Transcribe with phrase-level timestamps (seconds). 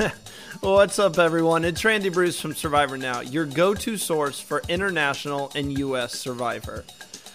[0.60, 1.64] What's up, everyone?
[1.64, 6.18] It's Randy Bruce from Survivor Now, your go to source for international and U.S.
[6.18, 6.84] Survivor.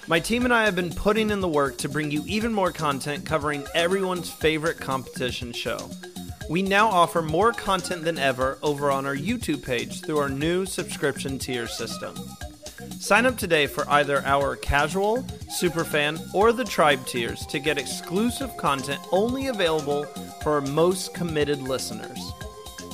[0.07, 2.71] My team and I have been putting in the work to bring you even more
[2.71, 5.89] content covering everyone's favorite competition show.
[6.49, 10.65] We now offer more content than ever over on our YouTube page through our new
[10.65, 12.15] subscription tier system.
[12.99, 15.23] Sign up today for either our casual,
[15.59, 20.05] superfan, or the tribe tiers to get exclusive content only available
[20.41, 22.31] for our most committed listeners.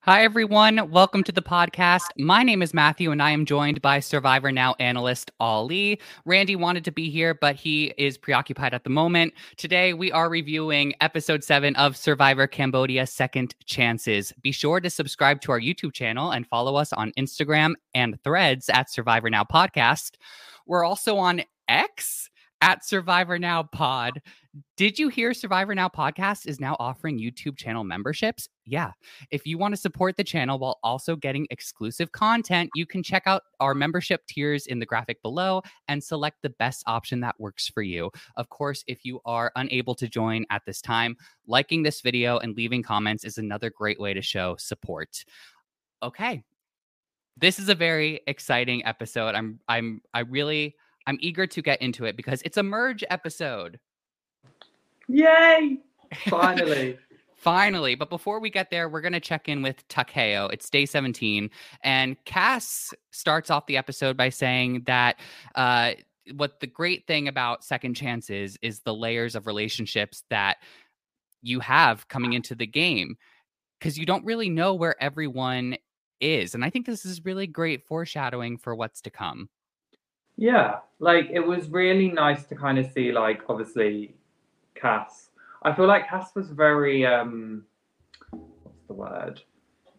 [0.04, 0.90] Hi, everyone.
[0.90, 2.06] Welcome to the podcast.
[2.18, 6.00] My name is Matthew, and I am joined by Survivor Now analyst Oli.
[6.24, 9.32] Randy wanted to be here, but he is preoccupied at the moment.
[9.58, 14.32] Today, we are reviewing episode seven of Survivor Cambodia Second Chances.
[14.42, 18.68] Be sure to subscribe to our YouTube channel and follow us on Instagram and threads
[18.70, 20.16] at Survivor Now Podcast.
[20.66, 22.28] We're also on X
[22.60, 24.20] at Survivor Now Pod.
[24.76, 28.50] Did you hear Survivor Now podcast is now offering YouTube channel memberships?
[28.66, 28.92] Yeah.
[29.30, 33.22] If you want to support the channel while also getting exclusive content, you can check
[33.24, 37.66] out our membership tiers in the graphic below and select the best option that works
[37.66, 38.10] for you.
[38.36, 42.54] Of course, if you are unable to join at this time, liking this video and
[42.54, 45.24] leaving comments is another great way to show support.
[46.02, 46.42] Okay.
[47.38, 49.34] This is a very exciting episode.
[49.34, 53.80] I'm I'm I really I'm eager to get into it because it's a merge episode.
[55.12, 55.78] Yay!
[56.28, 56.98] Finally.
[57.36, 60.46] Finally, but before we get there, we're going to check in with Ta Keo.
[60.46, 61.50] It's day 17.
[61.82, 65.18] And Cass starts off the episode by saying that
[65.56, 65.92] uh,
[66.34, 70.58] what the great thing about second chances is the layers of relationships that
[71.42, 73.16] you have coming into the game
[73.78, 75.76] because you don't really know where everyone
[76.20, 76.54] is.
[76.54, 79.48] And I think this is really great foreshadowing for what's to come.
[80.36, 84.14] Yeah, like it was really nice to kind of see, like, obviously,
[84.74, 85.30] Cass.
[85.62, 87.64] I feel like Cass was very um
[88.30, 89.42] what's the word?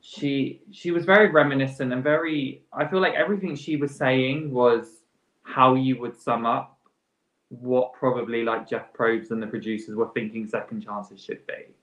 [0.01, 5.03] She she was very reminiscent and very I feel like everything she was saying was
[5.44, 6.78] how you would sum up
[7.50, 11.75] what probably like Jeff Probst and the producers were thinking second chances should be.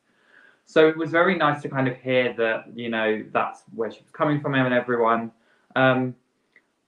[0.64, 4.00] So it was very nice to kind of hear that, you know, that's where she
[4.02, 5.32] was coming from and everyone.
[5.76, 6.14] Um,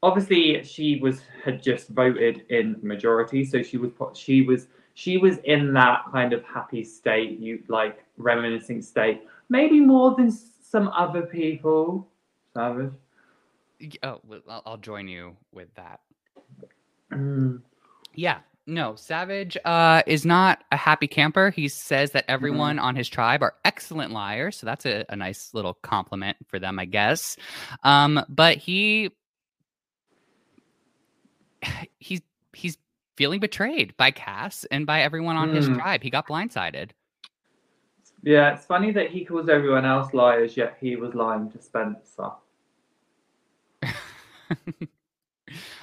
[0.03, 5.39] obviously she was had just voted in majority, so she was she was she was
[5.45, 11.23] in that kind of happy state, you like reminiscing state, maybe more than some other
[11.23, 12.09] people.
[12.55, 12.93] Savage.
[14.03, 14.21] Oh,
[14.67, 16.01] I'll join you with that.
[17.11, 17.63] Mm.
[18.15, 21.51] Yeah, no, Savage uh, is not a happy camper.
[21.51, 22.85] He says that everyone mm-hmm.
[22.85, 26.79] on his tribe are excellent liars, so that's a, a nice little compliment for them,
[26.79, 27.37] I guess.
[27.83, 29.11] Um, but he
[31.99, 32.21] he's
[32.53, 32.79] he's
[33.17, 35.57] feeling betrayed by Cass and by everyone on mm.
[35.57, 35.75] his hmm.
[35.75, 36.03] tribe.
[36.03, 36.91] He got blindsided.
[38.23, 42.31] Yeah, it's funny that he calls everyone else liars, yet he was lying to Spencer.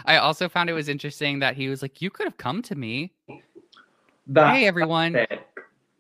[0.06, 2.76] I also found it was interesting that he was like, "You could have come to
[2.76, 3.12] me."
[4.26, 5.14] That's hey, everyone!
[5.14, 5.46] Pathetic.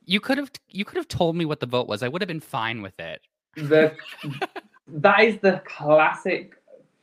[0.06, 2.04] You could have you could have told me what the vote was.
[2.04, 3.22] I would have been fine with it.
[3.56, 3.96] The
[4.88, 6.54] that is the classic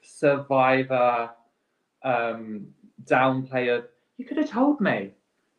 [0.02, 1.30] Survivor
[2.02, 2.68] um,
[3.04, 3.84] downplay of
[4.18, 5.12] you could have told me.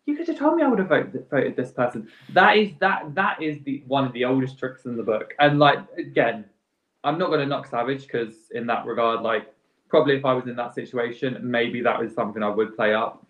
[0.05, 2.07] You could have told me I would have voted, voted this person.
[2.29, 5.33] That is that that is the one of the oldest tricks in the book.
[5.39, 6.45] And like again,
[7.03, 9.53] I'm not going to knock Savage because in that regard, like
[9.89, 13.25] probably if I was in that situation, maybe that was something I would play up.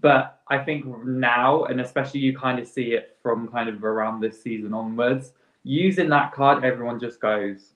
[0.00, 4.20] But I think now, and especially you kind of see it from kind of around
[4.20, 7.74] this season onwards, using that card, everyone just goes.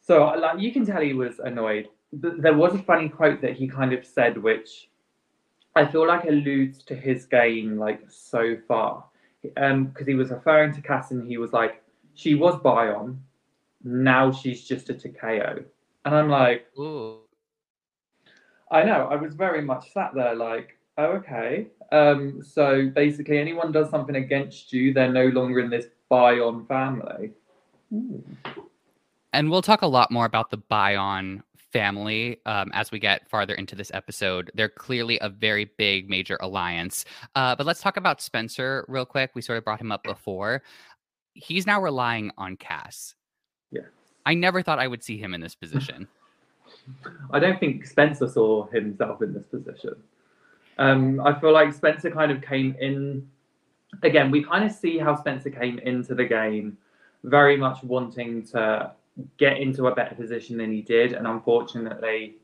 [0.00, 3.68] So like you can tell he was annoyed there was a funny quote that he
[3.68, 4.88] kind of said, which
[5.76, 9.04] I feel like alludes to his game like so far.
[9.56, 11.82] Um, because he was referring to Cass and he was like,
[12.14, 13.16] she was Bayon,
[13.82, 15.64] now she's just a Ta Keo.
[16.04, 17.20] And I'm like, Ooh.
[18.70, 21.68] I know, I was very much sat there like, oh, okay.
[21.90, 27.30] Um, so basically anyone does something against you, they're no longer in this Bayon family.
[27.92, 28.22] Ooh.
[29.32, 33.54] And we'll talk a lot more about the Bayon family um, as we get farther
[33.54, 34.50] into this episode.
[34.54, 37.04] They're clearly a very big, major alliance.
[37.34, 39.30] Uh, but let's talk about Spencer real quick.
[39.34, 40.62] We sort of brought him up before.
[41.34, 43.14] He's now relying on Cass.
[43.70, 43.82] Yeah.
[44.26, 46.08] I never thought I would see him in this position.
[47.30, 49.94] I don't think Spencer saw himself in this position.
[50.78, 53.28] Um, I feel like Spencer kind of came in.
[54.02, 56.78] Again, we kind of see how Spencer came into the game
[57.24, 58.92] very much wanting to
[59.36, 62.36] get into a better position than he did, and unfortunately,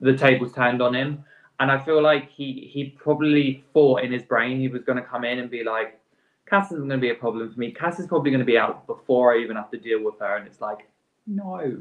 [0.00, 1.24] the tables turned on him.
[1.60, 5.04] And I feel like he he probably thought in his brain he was going to
[5.04, 6.00] come in and be like,
[6.46, 7.70] Cass isn't going to be a problem for me.
[7.70, 10.36] Cass is probably going to be out before I even have to deal with her.
[10.36, 10.88] And it's like,
[11.26, 11.80] no.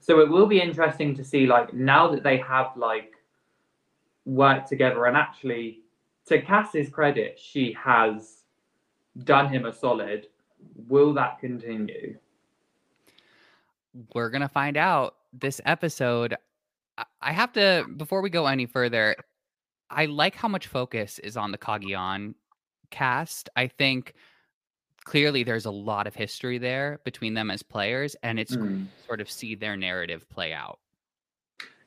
[0.00, 3.12] So it will be interesting to see, like, now that they have, like,
[4.24, 5.80] worked together and actually,
[6.26, 8.42] to Cass's credit, she has
[9.24, 10.26] done him a solid.
[10.88, 12.18] Will that continue?
[14.14, 16.36] We're going to find out this episode.
[17.20, 19.16] I have to, before we go any further,
[19.90, 22.34] I like how much focus is on the Cagayan
[22.90, 23.48] cast.
[23.56, 24.14] I think
[25.04, 28.86] clearly there's a lot of history there between them as players, and it's mm.
[29.06, 30.78] sort of see their narrative play out.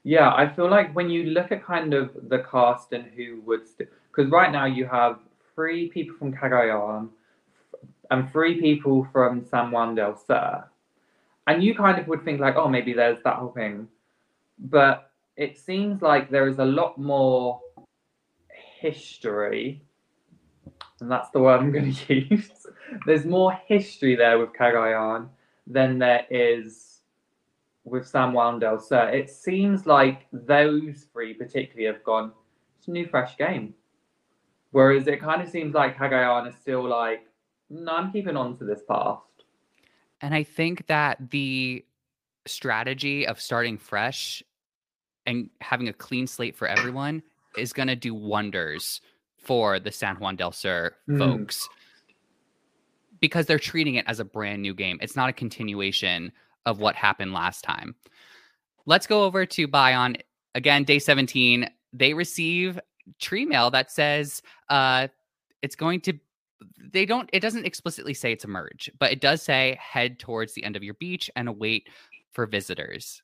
[0.03, 3.61] Yeah, I feel like when you look at kind of the cast and who would,
[3.77, 5.19] because st- right now you have
[5.55, 7.09] three people from Cagayan
[8.11, 10.63] and three people from San Juan del Sur,
[11.47, 13.87] and you kind of would think like, oh, maybe there's that whole thing,
[14.57, 17.59] but it seems like there is a lot more
[18.79, 19.85] history
[20.99, 22.65] and that's the word I'm going to use.
[23.05, 25.29] There's more history there with Cagayan
[25.67, 27.01] than there is
[27.83, 29.09] with San Juan del Sur.
[29.09, 32.31] It seems like those three particularly have gone,
[32.77, 33.73] it's a new, fresh game.
[34.71, 37.27] Whereas it kind of seems like Cagayan is still like,
[37.69, 39.34] no, I'm keeping on to this past.
[40.25, 41.85] And I think that the
[42.47, 44.41] strategy of starting fresh
[45.27, 47.21] and having a clean slate for everyone
[47.59, 49.01] is going to do wonders
[49.37, 51.19] for the San Juan del Sur mm.
[51.19, 51.69] folks
[53.19, 54.97] because they're treating it as a brand new game.
[54.99, 56.31] It's not a continuation
[56.65, 57.93] of what happened last time.
[58.87, 60.19] Let's go over to Bayon
[60.55, 61.69] again, day 17.
[61.93, 62.79] They receive
[63.19, 65.07] tree mail that says uh,
[65.61, 66.13] it's going to
[66.91, 70.53] they don't it doesn't explicitly say it's a merge, but it does say head towards
[70.53, 71.89] the end of your beach and await
[72.31, 73.21] for visitors.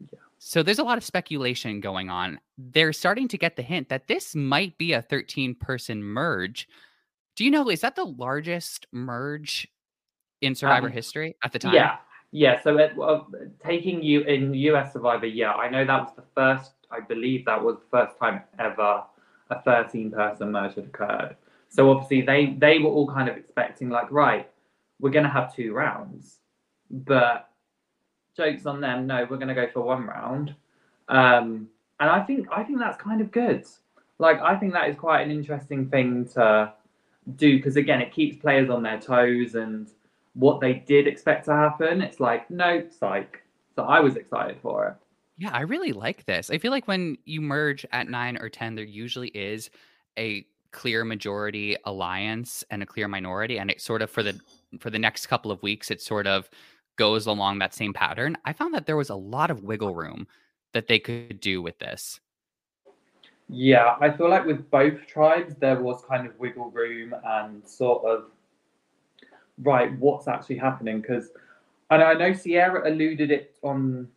[0.00, 0.18] Yeah.
[0.46, 2.38] So there's a lot of speculation going on.
[2.58, 6.68] They're starting to get the hint that this might be a 13 person merge.
[7.34, 9.66] Do you know, is that the largest merge
[10.42, 11.72] in Survivor um, history at the time?
[11.72, 11.96] Yeah.
[12.30, 12.60] Yeah.
[12.60, 13.26] So it, well,
[13.64, 17.64] taking you in US Survivor, yeah, I know that was the first, I believe that
[17.64, 19.02] was the first time ever
[19.48, 21.36] a 13 person merge had occurred.
[21.74, 24.48] So obviously they they were all kind of expecting like, right,
[25.00, 26.38] we're gonna have two rounds.
[26.88, 27.50] But
[28.36, 29.08] jokes on them.
[29.08, 30.54] No, we're to go for one round.
[31.08, 31.68] Um,
[31.98, 33.66] and I think I think that's kind of good.
[34.18, 36.72] Like I think that is quite an interesting thing to
[37.36, 39.90] do because again, it keeps players on their toes and
[40.34, 42.02] what they did expect to happen.
[42.02, 43.42] It's like no psych.
[43.74, 44.94] So I was excited for it.
[45.38, 46.50] Yeah, I really like this.
[46.50, 49.70] I feel like when you merge at nine or ten, there usually is
[50.16, 54.38] a clear majority alliance and a clear minority, and it sort of for the
[54.78, 56.50] for the next couple of weeks, it sort of
[56.96, 60.26] goes along that same pattern, I found that there was a lot of wiggle room
[60.72, 62.20] that they could do with this.
[63.48, 68.04] Yeah, I feel like with both tribes, there was kind of wiggle room and sort
[68.04, 68.30] of,
[69.62, 71.00] right, what's actually happening?
[71.00, 71.30] Because,
[71.90, 74.08] and I know sierra alluded it on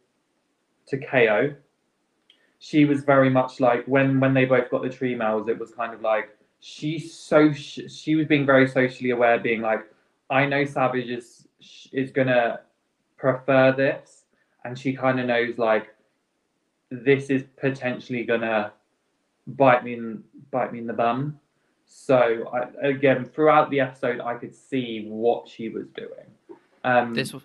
[0.88, 1.54] to KO.
[2.60, 5.72] She was very much like when when they both got the tree mails, it was
[5.72, 9.82] kind of like she's so she was being very socially aware, being like,
[10.30, 11.48] I know Savage is
[11.92, 12.62] is gonna
[13.18, 14.26] prefer this,
[14.64, 15.96] and she kind of knows like
[16.90, 18.72] this is potentially gonna
[19.48, 21.40] bite me in bite me in the bum.
[21.86, 26.60] So I, again, throughout the episode, I could see what she was doing.
[26.84, 27.44] Um, this was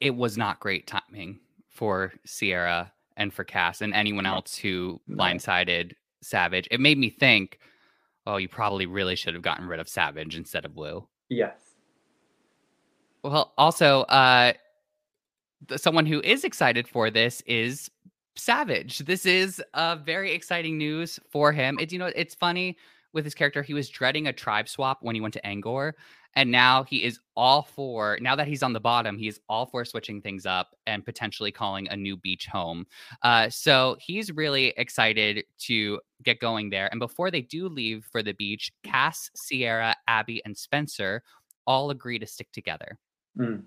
[0.00, 5.92] it was not great timing for Sierra and for Cass and anyone else who blindsided
[6.22, 6.68] Savage.
[6.70, 7.58] It made me think,
[8.26, 11.06] oh, you probably really should have gotten rid of Savage instead of Blue.
[11.28, 11.58] Yes.
[13.22, 14.52] Well, also, uh,
[15.76, 17.90] someone who is excited for this is
[18.34, 18.98] Savage.
[18.98, 21.78] This is uh, very exciting news for him.
[21.78, 22.76] It, you know, it's funny
[23.12, 23.62] with his character.
[23.62, 25.92] He was dreading a tribe swap when he went to Angkor,
[26.34, 28.18] and now he is all for.
[28.20, 31.52] Now that he's on the bottom, he is all for switching things up and potentially
[31.52, 32.86] calling a new beach home.
[33.22, 36.88] Uh, so he's really excited to get going there.
[36.90, 41.22] And before they do leave for the beach, Cass, Sierra, Abby, and Spencer
[41.66, 42.98] all agree to stick together.
[43.38, 43.62] Mm.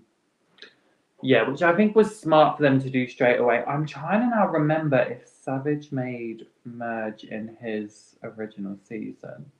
[1.22, 3.64] Yeah, which I think was smart for them to do straight away.
[3.66, 9.50] I'm trying to now remember if Savage made merge in his original season.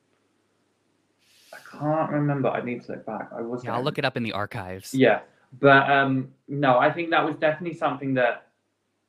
[1.52, 2.48] I can't remember.
[2.48, 3.30] I need to look back.
[3.36, 3.64] I was.
[3.64, 4.92] Yeah, I'll look it up in the archives.
[4.92, 5.20] Yeah,
[5.60, 8.48] but um, no, I think that was definitely something that,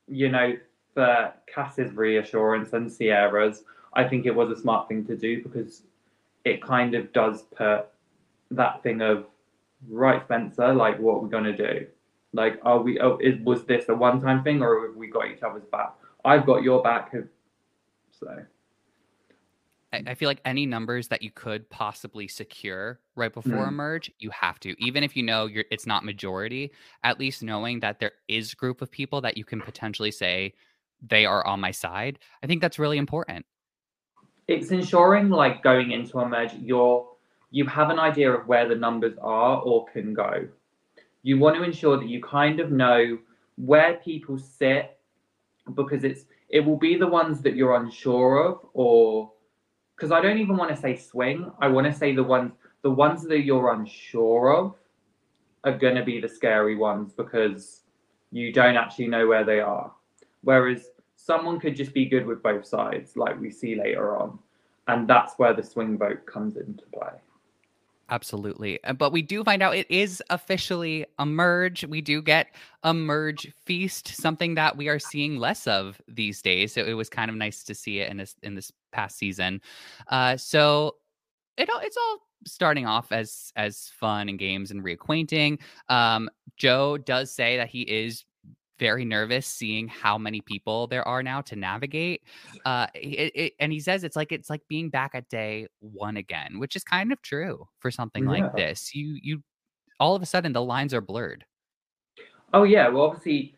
[0.08, 0.56] you know,
[0.94, 3.64] for Cass's reassurance and Sierra's,
[3.94, 5.84] I think it was a smart thing to do because
[6.46, 7.88] it kind of does put
[8.52, 9.26] that thing of
[9.90, 11.86] right, Spencer, like what are we're gonna do.
[12.34, 13.00] Like, are we?
[13.00, 15.94] Oh, is, was this a one-time thing, or have we got each other's back?
[16.26, 17.14] I've got your back.
[18.12, 18.44] So,
[19.94, 23.76] I, feel like any numbers that you could possibly secure right before a Mm.
[23.76, 24.76] merge, you have to.
[24.84, 26.72] Even if you know you're it's not majority,
[27.04, 30.54] at least knowing that there is group of people that you can potentially say
[31.02, 32.20] they are on my side.
[32.44, 33.46] I think that's really important.
[34.48, 37.06] it's ensuring like going into a merge you're
[37.52, 40.48] you have an idea of where the numbers are or can go
[41.24, 43.18] you want to ensure that you kind of know
[43.58, 44.98] where people sit
[45.76, 49.32] because it's it will be the ones that you're unsure of or
[49.98, 52.92] because i don't even want to say swing i want to say the ones the
[52.92, 54.76] ones that you're unsure of
[55.66, 57.82] are going to be the scary ones because
[58.32, 59.92] you don't actually know where they are
[60.44, 60.92] whereas
[61.28, 64.40] someone could just be good with both sides, like we see later on.
[64.88, 67.12] And that's where the swing vote comes into play.
[68.10, 68.82] Absolutely.
[68.84, 71.84] Uh, But we do find out it is officially a merge.
[71.86, 76.74] We do get a merge feast, something that we are seeing less of these days.
[76.74, 79.62] So it was kind of nice to see it in this in this past season.
[80.08, 80.96] Uh, so
[81.58, 85.60] it all it's all starting off as as fun and games and reacquainting.
[85.90, 88.24] Um, Joe does say that he is
[88.80, 92.22] very nervous seeing how many people there are now to navigate
[92.66, 96.18] uh it, it, and he says it's like it's like being back at day one
[96.18, 98.30] again which is kind of true for something Yeah.
[98.30, 99.42] like this you you
[100.00, 101.44] all of a sudden the lines are blurred
[102.54, 103.56] Oh yeah, well obviously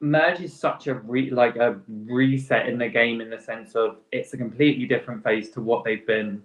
[0.00, 3.98] merge is such a re- like a reset in the game in the sense of
[4.12, 6.42] it's a completely different phase to what they've been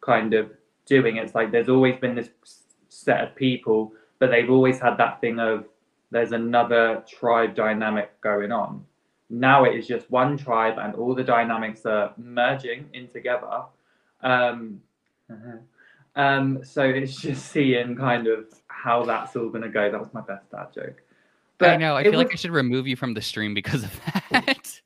[0.00, 0.50] kind of
[0.86, 1.16] doing.
[1.18, 2.30] It's like there's always been this
[2.88, 5.66] set of people, but they've always had that thing of
[6.10, 8.84] there's another tribe dynamic going on.
[9.28, 13.62] Now it is just one tribe, and all the dynamics are merging in together.
[14.22, 14.80] Um,
[16.14, 19.90] um, so it's just seeing kind of how that's all going to go.
[19.90, 21.02] That was my best dad joke.
[21.60, 24.80] i know i feel like i should remove you from the stream because of that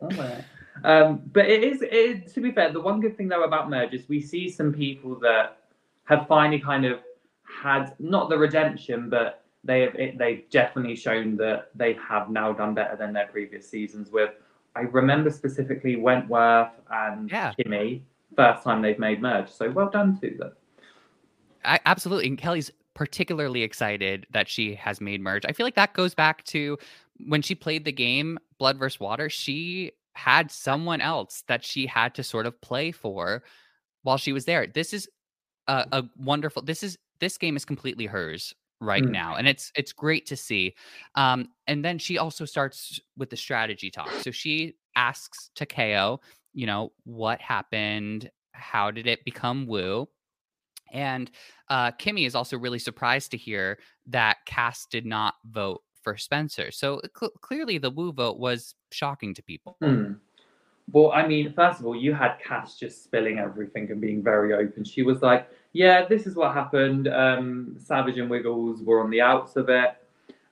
[0.00, 0.36] Oh.
[0.84, 3.94] Um, but it is, it, to be fair, the one good thing though about merge
[3.94, 5.58] is we see some people that
[6.04, 7.00] have finally kind of
[7.42, 12.52] had not the redemption, but they have it, they've definitely shown that they have now
[12.52, 14.10] done better than their previous seasons.
[14.10, 14.30] With
[14.76, 17.52] I remember specifically Wentworth and Yeah.
[17.58, 18.02] Kimmy
[18.36, 20.52] first time they've made merge, so well done to them.
[21.64, 22.28] I, absolutely.
[22.28, 25.44] And Kelly's particularly excited that she has made merge.
[25.46, 26.78] I feel like that goes back to
[27.26, 29.00] when she played the game Blood vs.
[29.00, 29.28] Water.
[29.28, 33.42] She had someone else that she had to sort of play for
[34.02, 34.66] while she was there.
[34.66, 35.08] This is
[35.66, 36.62] a, a wonderful.
[36.62, 39.10] This is this game is completely hers right Mm.
[39.10, 40.74] now, and it's it's great to see.
[41.14, 44.10] Um, and then she also starts with the strategy talk.
[44.20, 46.20] So she asks Ta Keo,
[46.52, 48.30] you know, what happened?
[48.52, 50.08] How did it become Woo?
[50.92, 51.30] And
[51.68, 56.70] uh, Kimmy is also really surprised to hear that Cass did not vote for Spencer.
[56.70, 59.76] So cl- clearly, the Woo vote was shocking to people.
[59.82, 60.14] Hmm.
[60.90, 64.54] Well, I mean, first of all, you had Cass just spilling everything and being very
[64.54, 64.84] open.
[64.84, 67.08] She was like, "Yeah, this is what happened.
[67.08, 69.96] Um, Savage and Wiggles were on the outs of it,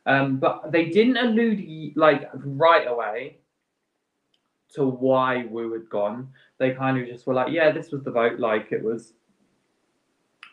[0.04, 3.38] um, but they didn't allude like right away
[4.74, 6.28] to why Woo had gone.
[6.58, 8.38] They kind of just were like, "Yeah, this was the vote.
[8.38, 9.14] Like it was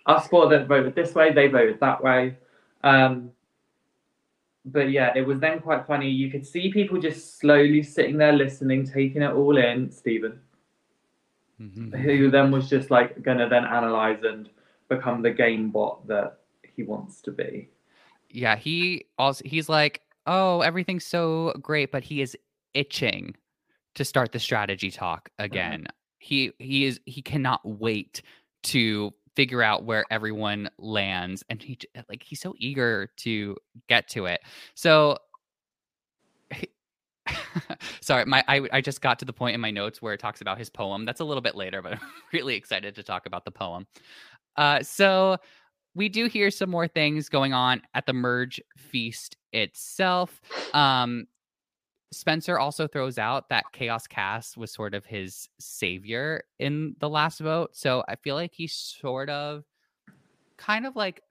[0.05, 1.33] us four that voted this way.
[1.33, 2.37] They voted that way."
[2.83, 3.31] Um,
[4.65, 6.09] but yeah, it was then quite funny.
[6.09, 9.91] You could see people just slowly sitting there listening, taking it all in.
[9.91, 10.39] Stephen,
[11.59, 11.99] Mhm.
[12.01, 14.49] who then was just like gonna then analyze and
[14.89, 17.69] become the game bot that he wants to be.
[18.29, 22.37] Yeah, he also he's like, "Oh, everything's so great," but he is
[22.73, 23.35] itching
[23.95, 25.87] to start the strategy talk again.
[26.19, 28.21] He he is he cannot wait
[28.63, 31.77] to figure out where everyone lands and he
[32.09, 33.55] like he's so eager to
[33.87, 34.41] get to it.
[34.75, 35.17] So
[38.01, 40.41] Sorry, my I, I just got to the point in my notes where it talks
[40.41, 41.05] about his poem.
[41.05, 41.99] That's a little bit later, but I'm
[42.33, 43.87] really excited to talk about the poem.
[44.55, 45.37] Uh, so
[45.95, 50.41] we do hear some more things going on at the merge feast itself.
[50.73, 51.25] Um,
[52.13, 57.39] Spencer also throws out that Chaos Cast was sort of his savior in the last
[57.39, 57.75] vote.
[57.75, 59.63] So I feel like he's sort of
[60.57, 61.21] kind of like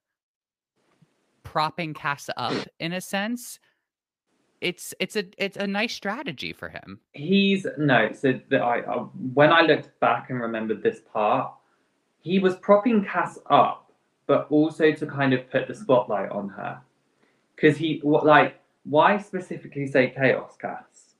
[1.42, 3.58] propping Cass up in a sense.
[4.60, 7.00] It's it's a it's a nice strategy for him.
[7.12, 8.12] He's no.
[8.12, 8.96] So that I, I
[9.34, 11.52] when I looked back and remembered this part,
[12.20, 13.90] he was propping Cass up,
[14.26, 16.80] but also to kind of put the spotlight on her,
[17.56, 21.14] because he like why specifically say chaos Cass?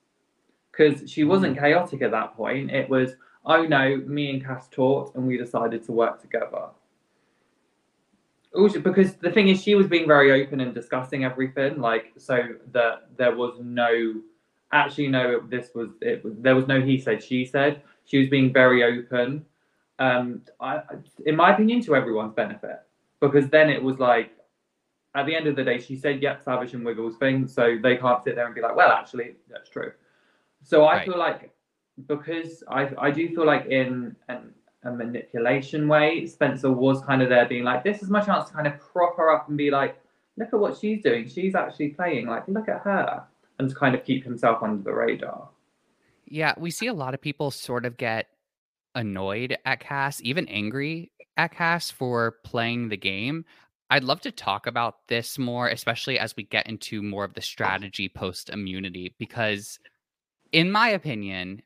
[0.71, 2.71] Because she wasn't chaotic at that point.
[2.71, 3.14] It was
[3.45, 6.69] oh no, me and Cass talked and we decided to work together.
[8.54, 12.49] Also, because the thing is, she was being very open and discussing everything, like so
[12.73, 14.14] that there was no,
[14.73, 16.23] actually no, this was it.
[16.23, 17.83] Was, there was no he said she said.
[18.04, 19.47] She was being very open.
[19.99, 20.83] Um, I,
[21.25, 22.81] in my opinion, to everyone's benefit,
[23.21, 24.33] because then it was like,
[25.14, 27.97] at the end of the day, she said, "Yep, Savage and Wiggles thing," so they
[27.97, 29.92] can't sit there and be like, "Well, actually, that's true."
[30.62, 31.07] So I Right.
[31.07, 31.52] feel like
[32.07, 34.54] because I I do feel like in an,
[34.85, 38.54] a manipulation way, Spencer was kind of there being like, this is my chance to
[38.54, 40.00] kind of prop her up and be like,
[40.37, 41.28] look at what she's doing.
[41.28, 42.26] She's actually playing.
[42.26, 43.25] Like, look at her.
[43.59, 45.49] And to kind of keep himself under the radar.
[46.26, 48.28] Yeah, we see a lot of people sort of get
[48.95, 53.45] annoyed at Cass, even angry at Cass for playing the game.
[53.92, 57.42] I'd love to talk about this more, especially as we get into more of the
[57.42, 59.78] strategy post immunity, because
[60.52, 61.61] in my opinion,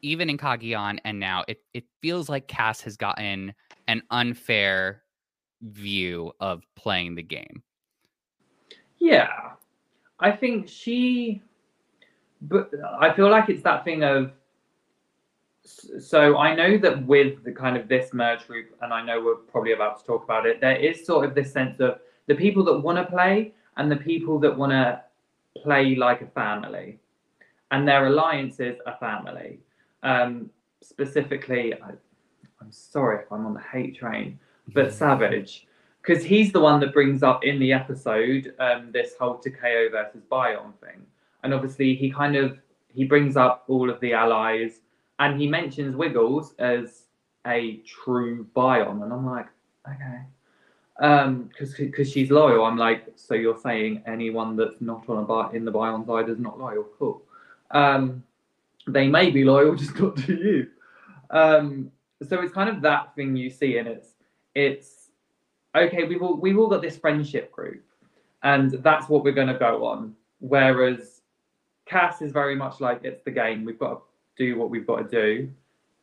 [0.00, 3.52] even in Cagayan and now, it, it feels like Cass has gotten
[3.88, 5.02] an unfair
[5.60, 7.64] view of playing the game.
[8.98, 9.50] Yeah.
[10.20, 11.42] I think she,
[12.42, 12.70] but
[13.00, 14.30] I feel like it's that thing of,
[16.00, 19.36] so I know that with the kind of this merge group, and I know we're
[19.36, 22.64] probably about to talk about it, there is sort of this sense of the people
[22.64, 25.02] that want to play and the people that want to
[25.62, 26.98] play like a family.
[27.70, 29.60] And their alliance is a family.
[30.02, 30.50] Um,
[30.82, 31.90] specifically, I,
[32.60, 34.38] I'm sorry if I'm on the hate train,
[34.74, 35.66] but Savage,
[36.02, 39.90] because he's the one that brings up in the episode um, this whole Ta Keo
[39.90, 41.06] versus Bayon thing,
[41.42, 44.80] and obviously he kind of he brings up all of the allies,
[45.22, 47.04] and he mentions Wiggles as
[47.46, 49.46] a true Bayon, and I'm like,
[49.88, 50.22] okay,
[51.00, 52.64] um, because because she's loyal.
[52.64, 56.28] I'm like, so you're saying anyone that's not on a bi- in the Bayon side
[56.28, 56.86] is not loyal?
[56.98, 57.22] Cool.
[57.70, 58.24] Um,
[58.88, 60.68] they may be loyal, just not to you.
[61.30, 61.92] Um,
[62.28, 64.14] so it's kind of that thing you see, and it's
[64.56, 65.10] it's
[65.76, 66.02] okay.
[66.02, 67.84] We've all we've all got this friendship group,
[68.42, 70.16] and that's what we're going to go on.
[70.40, 71.20] Whereas
[71.86, 73.64] Cass is very much like it's the game.
[73.64, 74.00] We've got to
[74.36, 75.50] do what we've got to do.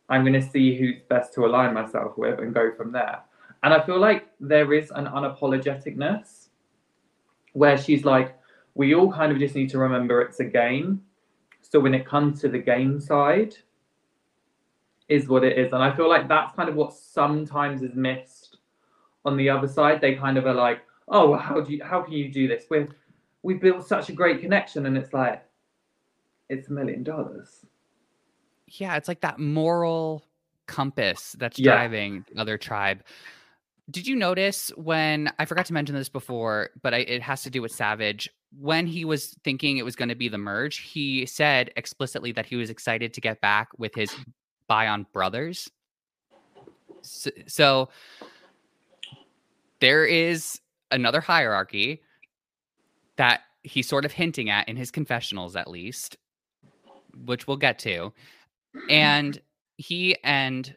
[0.09, 3.19] I'm going to see who's best to align myself with and go from there.
[3.63, 6.47] And I feel like there is an unapologeticness
[7.53, 8.37] where she's like,
[8.75, 11.01] we all kind of just need to remember it's a game.
[11.61, 13.55] So when it comes to the game side,
[15.09, 15.73] is what it is.
[15.73, 18.57] And I feel like that's kind of what sometimes is missed
[19.25, 19.99] on the other side.
[19.99, 22.65] They kind of are like, oh, well, how do you how can you do this?
[22.69, 22.93] We've
[23.41, 25.43] we've built such a great connection, and it's like,
[26.47, 27.65] it's a million dollars.
[28.77, 30.23] Yeah, it's like that moral
[30.67, 31.73] compass that's Yeah.
[31.73, 33.03] driving the other tribe.
[33.89, 37.49] Did you notice when I forgot to mention this before, but I, it has to
[37.49, 38.29] do with Savage?
[38.51, 42.45] When he was thinking it was going to be the merge, he said explicitly that
[42.45, 44.15] he was excited to get back with his
[44.69, 45.67] Bayon brothers.
[47.01, 47.89] So, so
[49.79, 50.59] there is
[50.91, 52.03] another hierarchy
[53.17, 56.17] that he's sort of hinting at in his confessionals, at least,
[57.25, 58.13] which we'll get to
[58.89, 59.41] and
[59.77, 60.75] he and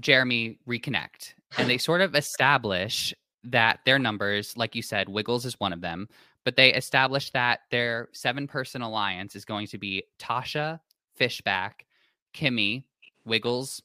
[0.00, 5.58] Jeremy reconnect and they sort of establish that their numbers, like you said, Wiggles is
[5.60, 6.08] one of them,
[6.44, 10.80] but they establish that their seven person alliance is going to be Tasha,
[11.14, 11.86] Fishback,
[12.34, 12.84] Kimmy,
[13.24, 13.82] Wiggles,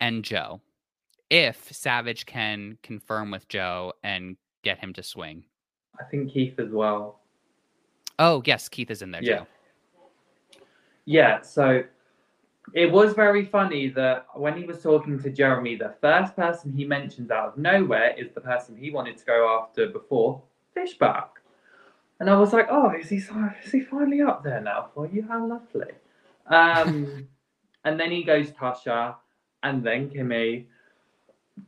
[0.00, 0.60] and Joe.
[1.30, 5.44] If Savage can confirm with Joe and get him to swing.
[6.00, 7.20] I think Keith as well.
[8.18, 9.38] Oh, yes, Keith is in there Yeah.
[9.40, 9.46] too.
[11.04, 11.84] Yeah, so
[12.74, 16.84] it was very funny that when he was talking to Jeremy, the first person he
[16.84, 20.42] mentions out of nowhere is the person he wanted to go after before,
[20.74, 21.30] Fishback.
[22.20, 25.22] And I was like, oh, is he is he finally up there now for you?
[25.22, 25.92] How lovely.
[26.46, 27.28] Um,
[27.84, 29.14] and then he goes Tasha,
[29.62, 30.66] and then Kimmy,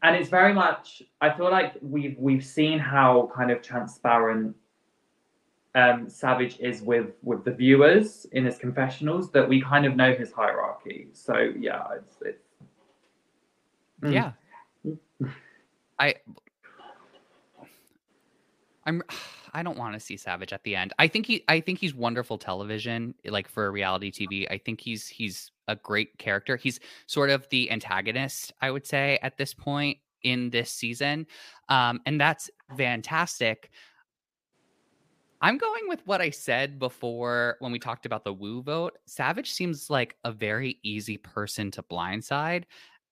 [0.03, 1.03] and it's very much.
[1.21, 4.57] I feel like we've we've seen how kind of transparent
[5.75, 10.15] um, Savage is with with the viewers in his confessionals that we kind of know
[10.15, 11.09] his hierarchy.
[11.13, 12.51] So yeah, it's, it's
[14.03, 14.35] Mm.
[14.85, 15.29] Yeah.
[15.99, 16.15] I
[18.87, 19.03] I'm
[19.53, 20.93] I don't want to see Savage at the end.
[21.01, 24.47] I think he I think he's wonderful television like for a reality TV.
[24.49, 26.57] I think he's he's a great character.
[26.57, 31.27] He's sort of the antagonist, I would say at this point in this season.
[31.69, 33.71] Um, and that's fantastic.
[35.43, 38.99] I'm going with what I said before when we talked about the Woo vote.
[39.07, 42.65] Savage seems like a very easy person to blindside.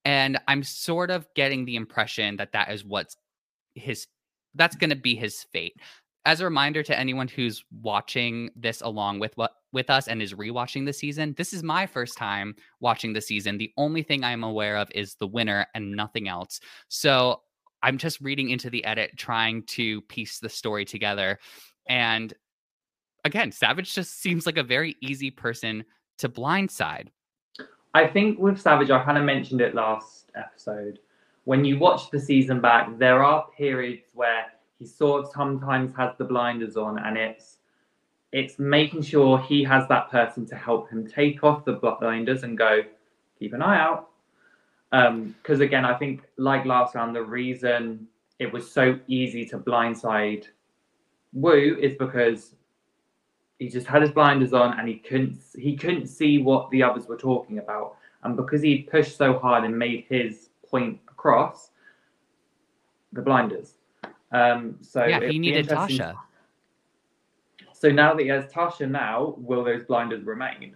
[0.05, 3.17] And I'm sort of getting the impression that that is what's
[3.75, 4.07] his,
[4.55, 5.81] that's going to be his fate.
[6.27, 10.35] As a reminder to anyone who's watching this along with what with us and is
[10.35, 13.57] rewatching the season, this is my first time watching the season.
[13.57, 16.61] The only thing I'm aware of is the winner and nothing else.
[16.89, 17.43] So
[17.83, 21.39] I'm just reading into the edit, trying to piece the story together.
[21.89, 22.35] And
[23.25, 25.85] again, Savage just seems like a very easy person
[26.19, 27.09] to blindside.
[27.95, 30.99] I think with Savage, I kind of mentioned it last episode.
[31.45, 34.47] When you watch the season back, there are periods where
[34.79, 37.57] he sort of sometimes has the blinders on, and it's
[38.33, 42.59] it's making sure he has that person to help him take off the blinders and
[42.59, 42.83] go,
[43.39, 44.11] keep an eye out.
[44.91, 48.07] Because um, again, I think like last round, the reason
[48.39, 50.45] it was so easy to blindside
[51.33, 52.55] Woo is because
[53.59, 57.07] he just had his blinders on and he couldn't he couldn't see what the others
[57.07, 57.97] were talking about.
[58.23, 61.71] And because he pushed so hard and made his point across,
[63.13, 63.75] the blinders.
[64.33, 66.17] Um, so yeah, he needed Tasha.
[67.73, 70.75] So now that he has Tasha, now will those blinders remain?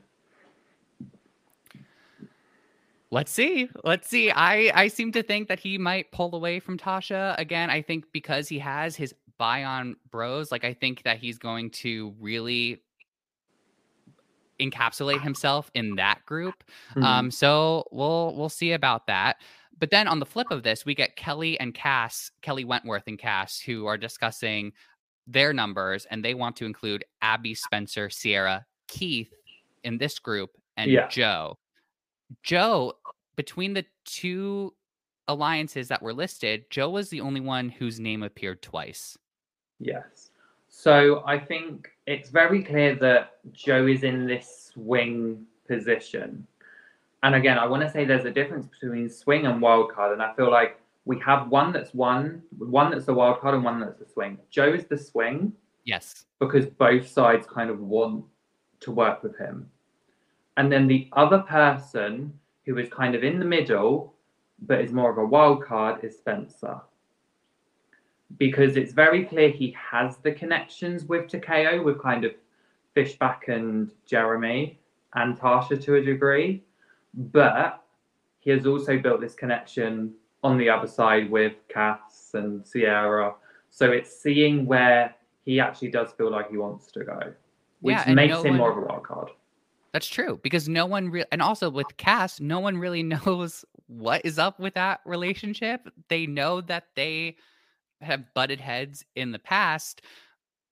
[3.11, 3.69] Let's see.
[3.85, 4.31] Let's see.
[4.31, 7.69] I I seem to think that he might pull away from Tasha again.
[7.69, 12.15] I think because he has his Bayon Bros, like I think that he's going to
[12.21, 12.81] really
[14.61, 16.63] encapsulate himself in that group.
[16.91, 17.03] Mm-hmm.
[17.03, 19.39] Um, so we'll we'll see about that.
[19.81, 23.19] But then on the flip of this, we get Kelly and Cass, Kelly Wentworth and
[23.19, 24.73] Cass, who are discussing
[25.27, 29.33] their numbers, and they want to include Abby, Spencer, Sierra, Keith
[29.83, 31.09] in this group, and yeah.
[31.09, 31.59] Joe.
[32.45, 32.95] Joe,
[33.35, 34.73] between the two
[35.27, 39.17] alliances that were listed, Joe was the only one whose name appeared twice.
[39.83, 40.31] Yes.
[40.69, 46.47] So I think it's very clear that Joe is in this swing position.
[47.23, 50.13] And again, I want to say there's a difference between swing and wild card.
[50.13, 53.65] And I feel like we have one that's one, one that's a wild card and
[53.65, 54.39] one that's a swing.
[54.51, 55.53] Joe is the swing.
[55.85, 56.25] Yes.
[56.39, 58.25] Because both sides kind of want
[58.81, 59.69] to work with him.
[60.57, 62.33] And then the other person
[62.67, 64.15] who is kind of in the middle,
[64.61, 66.81] but is more of a wild card, is Spencer
[68.39, 72.33] because it's very clear he has the connections with Ta Keo, with kind of
[72.95, 74.79] Fishback and Jeremy
[75.15, 76.63] and Tasha to a degree,
[77.15, 77.85] but
[78.41, 83.35] he has also built this connection on the other side with Cass and Sierra.
[83.71, 85.15] So it's seeing where
[85.45, 87.33] he actually does feel like he wants to go,
[87.81, 89.31] which yeah, makes no him one, more of a wild card.
[89.93, 94.23] That's true because no one really, and also with Cass, no one really knows what
[94.25, 95.89] is up with that relationship.
[96.09, 97.37] They know that they
[98.03, 100.03] have butted heads in the past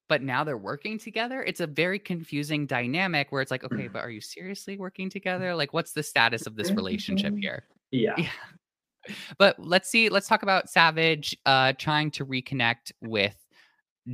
[0.08, 4.02] but now they're working together it's a very confusing dynamic where it's like okay but
[4.02, 5.54] are you seriously working together?
[5.54, 7.64] Like what's the status of this relationship here?
[7.92, 9.14] Yeah, yeah.
[9.36, 13.34] but let's see let's talk about savage uh trying to reconnect with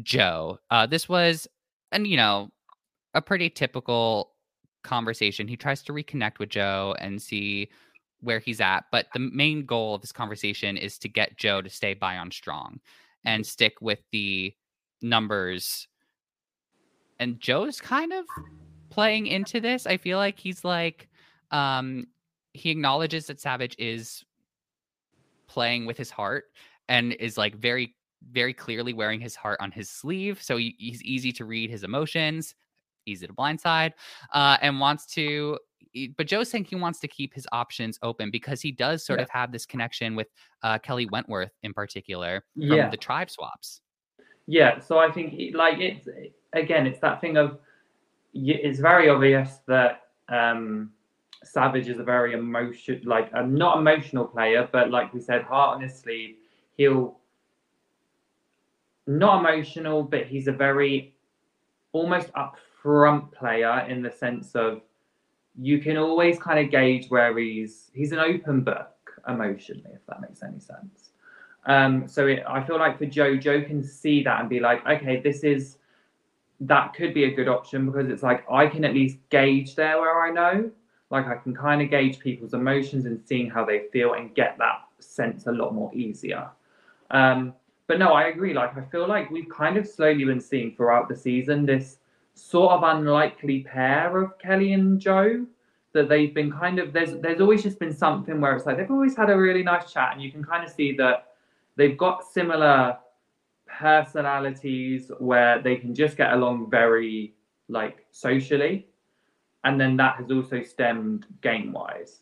[0.02, 0.58] joe.
[0.70, 1.46] Uh this was
[1.92, 2.48] and you know
[3.12, 4.32] a pretty typical
[4.82, 5.46] conversation.
[5.46, 7.68] He tries to reconnect with joe and see
[8.20, 11.68] where he's at but the main goal of this conversation is to get joe to
[11.68, 12.80] stay Bayon strong
[13.26, 14.54] and stick with the
[15.02, 15.86] numbers.
[17.20, 18.24] And Joe's kind of
[18.88, 19.86] playing into this.
[19.86, 21.08] I feel like he's like
[21.50, 22.06] um
[22.54, 24.24] he acknowledges that Savage is
[25.46, 26.44] playing with his heart
[26.88, 27.94] and is like very
[28.32, 31.84] very clearly wearing his heart on his sleeve so he, he's easy to read his
[31.84, 32.54] emotions
[33.06, 33.92] easy to blindside
[34.32, 35.58] uh, and wants to
[36.16, 39.24] but Joe's saying he wants to keep his options open because he does sort yeah.
[39.24, 40.28] of have this connection with
[40.62, 42.90] uh, Kelly Wentworth in particular from yeah.
[42.90, 43.80] the tribe swaps.
[44.46, 46.06] Yeah, so I think like it's
[46.52, 47.58] again, it's that thing of
[48.34, 50.90] it's very obvious that um,
[51.42, 55.76] Savage is a very emotion like a not emotional player, but like we said, heart
[55.76, 56.36] on his sleeve.
[56.76, 57.18] He'll
[59.06, 61.14] not emotional, but he's a very
[61.92, 62.30] almost
[62.86, 64.80] upfront player in the sense of
[65.58, 68.92] you can always kind of gauge where he's he's an open book
[69.28, 71.10] emotionally, if that makes any sense.
[71.64, 74.86] Um, so it, I feel like for Joe, Joe can see that and be like,
[74.86, 75.78] okay, this is
[76.60, 80.00] that could be a good option because it's like I can at least gauge there
[80.00, 80.70] where I know,
[81.10, 84.56] like I can kind of gauge people's emotions and seeing how they feel and get
[84.58, 86.48] that sense a lot more easier.
[87.10, 87.54] Um,
[87.88, 88.52] but no, I agree.
[88.52, 91.98] Like I feel like we've kind of slowly been seeing throughout the season this
[92.36, 95.44] sort of unlikely pair of Kelly and Joe
[95.92, 98.90] that they've been kind of there's there's always just been something where it's like they've
[98.90, 101.32] always had a really nice chat and you can kind of see that
[101.76, 102.98] they've got similar
[103.66, 107.34] personalities where they can just get along very
[107.68, 108.86] like socially.
[109.64, 112.20] And then that has also stemmed game wise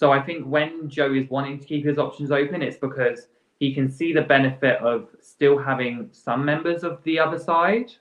[0.00, 3.74] so i think when joe is wanting to keep his options open it's because he
[3.74, 7.92] can see the benefit of still having some members of the other side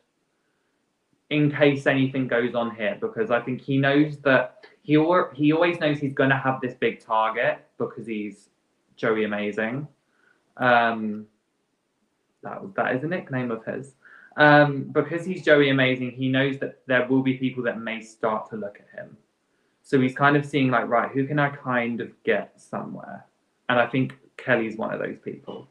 [1.30, 5.52] in case anything goes on here because i think he knows that he, al- he
[5.52, 8.50] always knows he's going to have this big target because he's
[8.96, 9.88] joey amazing
[10.60, 11.26] um,
[12.44, 13.96] that that is a nickname of his.
[14.38, 18.50] Um, because he's Joey Amazing, he knows that there will be people that may start
[18.52, 19.18] to look at him.
[19.82, 23.26] So he's kind of seeing like, right, who can I kind of get somewhere?
[23.68, 25.68] And I think Kelly's one of those people.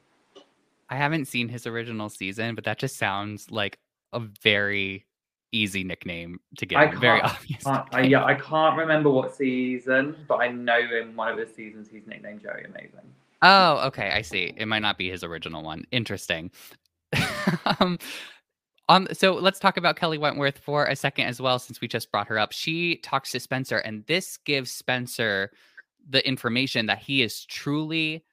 [0.90, 3.79] I haven't seen his original season, but that just sounds like
[4.12, 5.07] a very
[5.52, 6.78] easy nickname to get.
[6.78, 7.66] I very can't- obvious.
[7.66, 11.52] I, I, yeah, I can't remember what season, but I know in one of the
[11.52, 13.12] seasons he's nicknamed Joey Amazing.
[13.42, 14.11] Oh, okay.
[14.11, 14.52] I see.
[14.56, 15.84] It might not be his original one.
[15.92, 16.50] Interesting.
[17.80, 17.98] um,
[18.88, 22.11] um, so let's talk about Kelly Wentworth for a second as well, since we just
[22.11, 22.52] brought her up.
[22.52, 25.52] She talks to Spencer, and this gives Spencer
[26.08, 28.24] the information that he is truly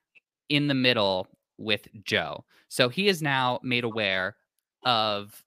[0.50, 2.46] in the middle with Joe.
[2.70, 4.36] So he is now made aware
[4.86, 5.44] of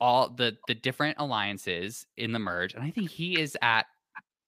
[0.00, 3.86] all the the different alliances in the merge, and I think he is at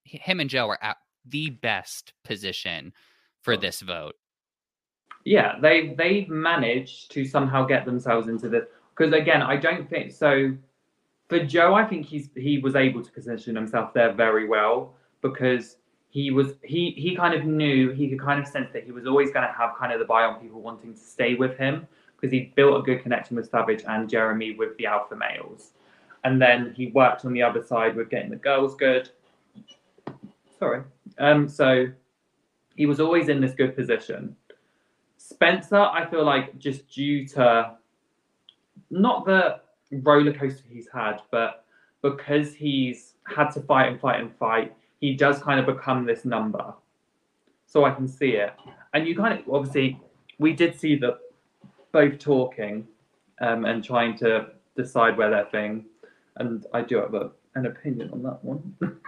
[0.05, 2.93] him and Joe are at the best position
[3.41, 4.15] for this vote.
[5.25, 8.65] Yeah, they they've managed to somehow get themselves into this
[8.97, 10.57] because again, I don't think so.
[11.29, 15.77] For Joe, I think he's he was able to position himself there very well because
[16.09, 19.07] he was he he kind of knew he could kind of sense that he was
[19.07, 21.87] always going to have kind of the Bayon people wanting to stay with him
[22.23, 25.73] because he built a good connection with Savage and Jeremy with the alpha males,
[26.23, 29.11] and then he worked on the other side with getting the girls good.
[30.59, 30.83] Sorry,
[31.19, 31.89] um, so
[32.77, 34.37] he was always in this good position.
[35.17, 37.77] Spencer, I feel like just due to
[38.91, 41.65] not the roller coaster he's had, but
[42.03, 46.25] because he's had to fight and fight and fight, he does kind of become this
[46.25, 46.73] number.
[47.67, 48.53] So I can see it.
[48.95, 49.99] And you kind of obviously
[50.39, 51.19] we did see the
[51.93, 52.87] both talking
[53.41, 55.85] um, and trying to decide where they're thing.
[56.37, 58.75] And I do have a, an opinion on that one.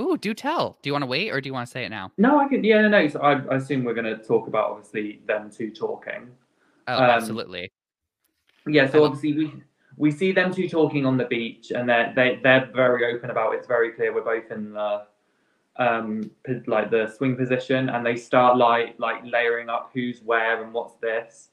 [0.00, 0.78] Ooh, do tell.
[0.82, 2.10] Do you want to wait or do you want to say it now?
[2.16, 3.08] no, I can yeah, no, no.
[3.08, 6.28] So I, I assume we're gonna talk about obviously them two talking.
[6.88, 7.70] Oh, Um, absolutely.
[8.66, 9.52] Yeah, so obviously we
[9.98, 13.52] we see them two talking on the beach, and they're they they're very open about
[13.52, 13.58] it.
[13.58, 15.02] It's very clear we're both in the
[15.76, 16.30] um
[16.66, 20.94] like the swing position, and they start like like layering up who's where and what's
[20.96, 21.50] this.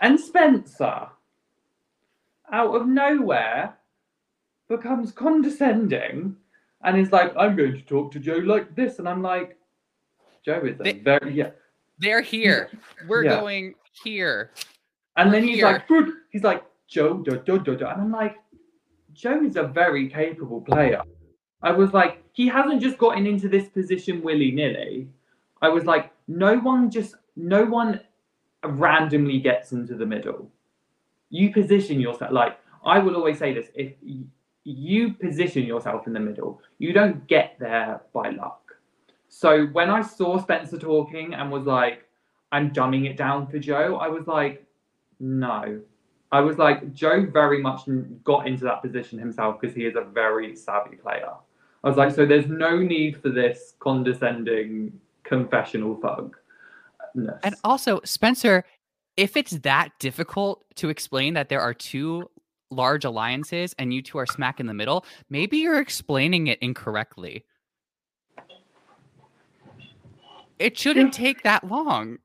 [0.00, 1.08] And Spencer,
[2.52, 3.76] out of nowhere,
[4.68, 6.36] becomes condescending
[6.82, 9.56] and is like, "I'm going to talk to Joe like this," and I'm like,
[10.44, 11.50] "Joe is a They- very yeah."
[11.98, 12.70] They're here.
[13.08, 13.40] We're Yeah.
[13.40, 14.50] going here.
[15.16, 15.66] And We're then he's here.
[15.88, 15.88] like,
[16.30, 17.92] he's like, Joe, da, da, da, da.
[17.92, 18.36] and I'm like,
[19.14, 21.00] Joe is a very capable player.
[21.62, 25.08] I was like, he hasn't just gotten into this position willy nilly.
[25.62, 27.98] I was like, no one just, no one
[28.68, 30.50] randomly gets into the middle.
[31.30, 33.92] You position yourself, like, I will always say this if
[34.64, 38.74] you position yourself in the middle, you don't get there by luck.
[39.28, 42.04] So when I saw Spencer talking and was like,
[42.52, 44.64] I'm dumbing it down for Joe, I was like,
[45.20, 45.80] no.
[46.32, 47.82] I was like, Joe very much
[48.24, 51.32] got into that position himself because he is a very savvy player.
[51.84, 56.36] I was like, so there's no need for this condescending confessional thug.
[57.42, 58.64] And also, Spencer,
[59.16, 62.30] if it's that difficult to explain that there are two
[62.70, 67.44] large alliances and you two are smack in the middle, maybe you're explaining it incorrectly.
[70.58, 72.18] It shouldn't take that long.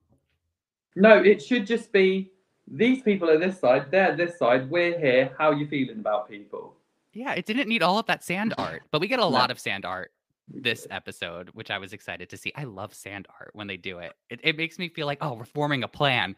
[0.95, 2.31] no, it should just be
[2.67, 5.31] these people are this side, they're this side, we're here.
[5.37, 6.73] How are you feeling about people?
[7.13, 9.29] Yeah, it didn't need all of that sand art, but we get a No.
[9.29, 10.11] lot of sand art
[10.53, 12.51] this episode, which I was excited to see.
[12.55, 14.13] I love sand art when they do it.
[14.29, 16.35] It, it makes me feel like, oh, we're forming a plan.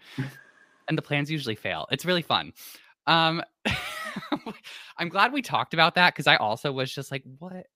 [0.88, 1.88] and the plans usually fail.
[1.92, 2.54] It's really fun.
[3.08, 3.42] Um
[4.98, 7.68] I'm glad we talked about that because I also was just like, what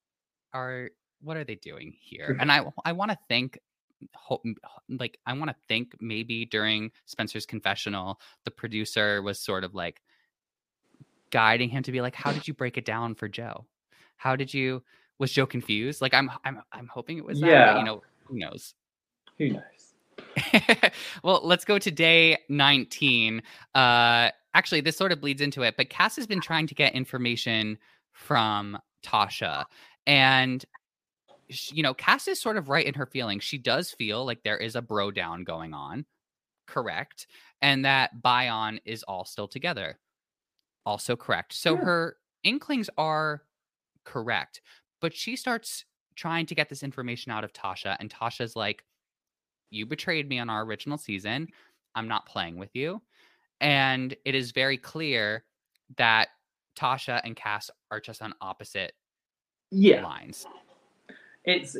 [0.53, 0.89] are
[1.21, 2.37] what are they doing here?
[2.39, 3.59] And I I want to think
[4.13, 4.43] hope
[4.89, 10.01] like I want to think maybe during Spencer's confessional, the producer was sort of like
[11.31, 13.65] guiding him to be like, how did you break it down for Joe?
[14.17, 14.83] How did you
[15.19, 16.01] was Joe confused?
[16.01, 17.77] Like I'm I'm I'm hoping it was that, but, Yeah.
[17.79, 18.75] you know, who knows?
[19.37, 19.61] Who knows?
[21.23, 23.41] well, let's go to day 19.
[23.75, 26.93] Uh actually this sort of bleeds into it, but Cass has been trying to get
[26.93, 27.77] information
[28.13, 29.65] from Tasha
[30.05, 30.65] and
[31.49, 33.43] you know, Cass is sort of right in her feelings.
[33.43, 36.05] She does feel like there is a bro down going on.
[36.67, 37.27] correct,
[37.61, 39.97] and that Bayon is all still together,
[40.85, 41.53] also correct.
[41.53, 41.83] So Yeah.
[41.85, 43.43] her inklings are
[44.03, 44.59] correct,
[45.01, 48.83] but she starts trying to get this information out of Tasha, and Tasha's like,
[49.69, 51.47] "You betrayed me on our original season.
[51.95, 53.01] I'm not playing with you,"
[53.61, 55.43] and it is very clear
[55.97, 56.29] that
[56.75, 58.93] Tasha and Cass are just on opposite
[59.71, 60.03] Yeah.
[60.03, 60.45] lines.
[61.45, 61.77] it's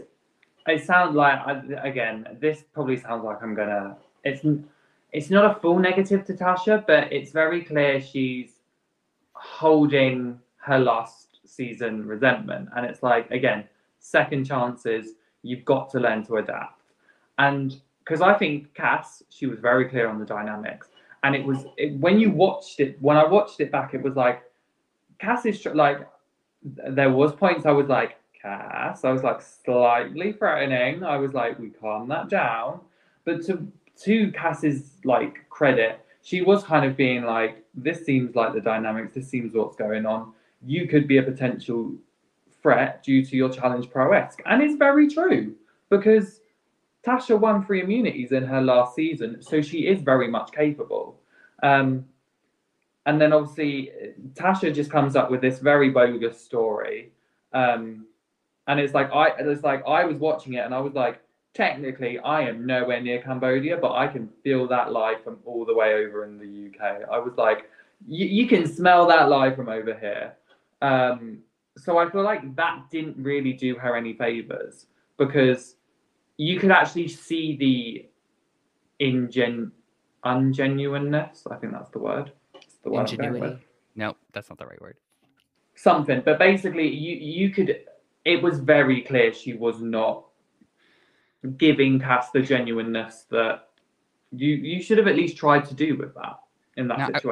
[0.67, 1.39] it sounds like
[1.83, 4.45] again this probably sounds like i'm gonna it's
[5.11, 8.59] it's not a full negative to tasha but it's very clear she's
[9.33, 13.63] holding her last season resentment and it's like again
[13.99, 16.81] second chances you've got to learn to adapt
[17.39, 20.89] and because i think cass she was very clear on the dynamics
[21.23, 24.15] and it was it, when you watched it when i watched it back it was
[24.15, 24.43] like
[25.19, 26.07] cass is like
[26.89, 29.03] there was points i was like Cass.
[29.03, 31.03] I was like slightly threatening.
[31.03, 32.81] I was like, we calm that down.
[33.25, 33.67] But to
[34.03, 39.13] to Cass's like credit, she was kind of being like, this seems like the dynamics.
[39.13, 40.33] This seems what's going on.
[40.65, 41.93] You could be a potential
[42.61, 45.55] threat due to your challenge prowess, and it's very true
[45.89, 46.41] because
[47.05, 51.19] Tasha won three immunities in her last season, so she is very much capable.
[51.63, 52.05] Um,
[53.05, 53.91] and then obviously
[54.33, 57.11] Tasha just comes up with this very bogus story.
[57.53, 58.05] Um,
[58.67, 61.21] and it's like I it's like I was watching it and I was like,
[61.53, 65.73] technically I am nowhere near Cambodia, but I can feel that live from all the
[65.73, 67.09] way over in the UK.
[67.09, 67.69] I was like,
[68.05, 70.35] you, can smell that live from over here.
[70.81, 71.39] Um,
[71.77, 74.87] so I feel like that didn't really do her any favors
[75.17, 75.75] because
[76.37, 78.09] you could actually see the
[78.99, 79.71] ingen
[80.25, 81.47] ungenuineness.
[81.49, 82.31] I think that's the word.
[82.55, 83.65] It's the word I'm going with Ingenuity.
[83.95, 84.97] No, that's not the right word.
[85.75, 87.81] something but basically you you could
[88.25, 90.25] it was very clear she was not
[91.57, 93.69] giving Cass the genuineness that
[94.31, 96.39] you you should have at least tried to do with that
[96.77, 97.31] in that Now, situation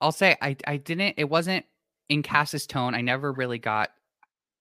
[0.00, 1.14] I'll say I I didn't.
[1.16, 1.64] It wasn't
[2.08, 2.94] in Cass's tone.
[2.94, 3.90] I never really got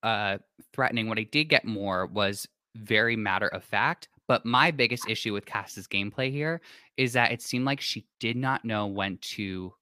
[0.04, 0.38] uh
[0.74, 1.08] threatening.
[1.08, 4.10] What I did get more was very matter of fact.
[4.28, 6.62] But my biggest issue with Cass's gameplay here
[6.98, 9.74] is that it seemed like she did not know when to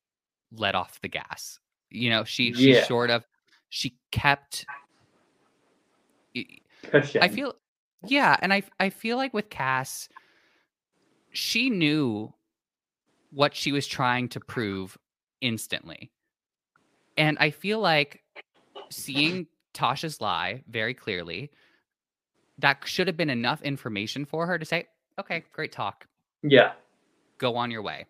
[0.52, 1.60] let off the gas.
[1.90, 2.86] You know, she she Yeah.
[2.86, 3.24] sort of
[3.70, 4.66] she kept.
[6.92, 7.22] Pushing.
[7.22, 7.54] I feel
[8.08, 10.10] yeah, and I I feel like with Cass,
[11.32, 12.34] she knew
[13.32, 14.98] what she was trying to prove
[15.42, 16.12] instantly.
[17.18, 18.24] And I feel like
[18.90, 21.52] seeing Tasha's lie very clearly,
[22.60, 24.88] that should have been enough information for her to say,
[25.20, 26.08] okay, great talk.
[26.44, 26.74] yeah
[27.38, 28.06] Go on your way.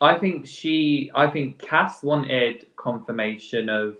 [0.00, 3.96] I think she I think Cass wanted confirmation of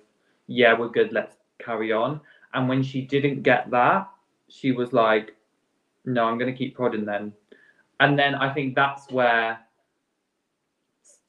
[0.46, 2.20] yeah we're good let's carry on
[2.52, 4.10] and when she didn't get that
[4.48, 5.36] she was like
[6.04, 7.32] no I'm going to keep prodding then
[8.00, 9.58] and then I think that's where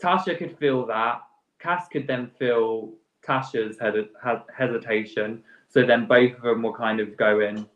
[0.01, 1.21] Tasha could feel that
[1.59, 2.93] Cass could then feel
[3.25, 7.67] Tasha's hed- he- hesitation so then both of them were kind of going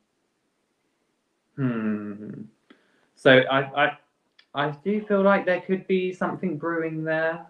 [1.56, 2.30] hmm
[3.16, 3.98] so I I
[4.54, 7.46] I do feel like there could be something brewing there.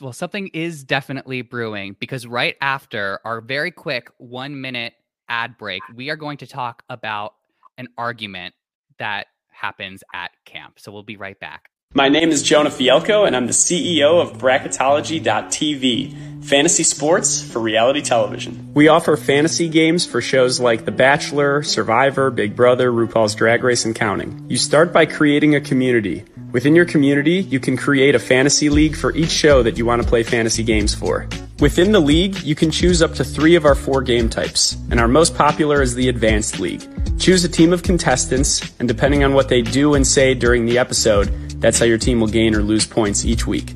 [0.00, 4.94] Well, something is definitely brewing because right after our very quick one minute
[5.28, 7.34] ad break, we are going to talk about
[7.78, 8.54] an argument
[8.98, 10.80] that happens at camp.
[10.80, 11.70] So we'll be right back.
[11.96, 18.02] My name is Jonah Fielko, and I'm the CEO of Bracketology.tv, fantasy sports for reality
[18.02, 18.70] television.
[18.74, 23.86] We offer fantasy games for shows like The Bachelor, Survivor, Big Brother, RuPaul's Drag Race,
[23.86, 24.44] and counting.
[24.46, 26.22] You start by creating a community.
[26.52, 30.02] Within your community, you can create a fantasy league for each show that you want
[30.02, 31.26] to play fantasy games for.
[31.60, 35.00] Within the league, you can choose up to three of our four game types, and
[35.00, 36.86] our most popular is the Advanced League.
[37.18, 40.76] Choose a team of contestants, and depending on what they do and say during the
[40.76, 41.32] episode,
[41.66, 43.74] that's how your team will gain or lose points each week.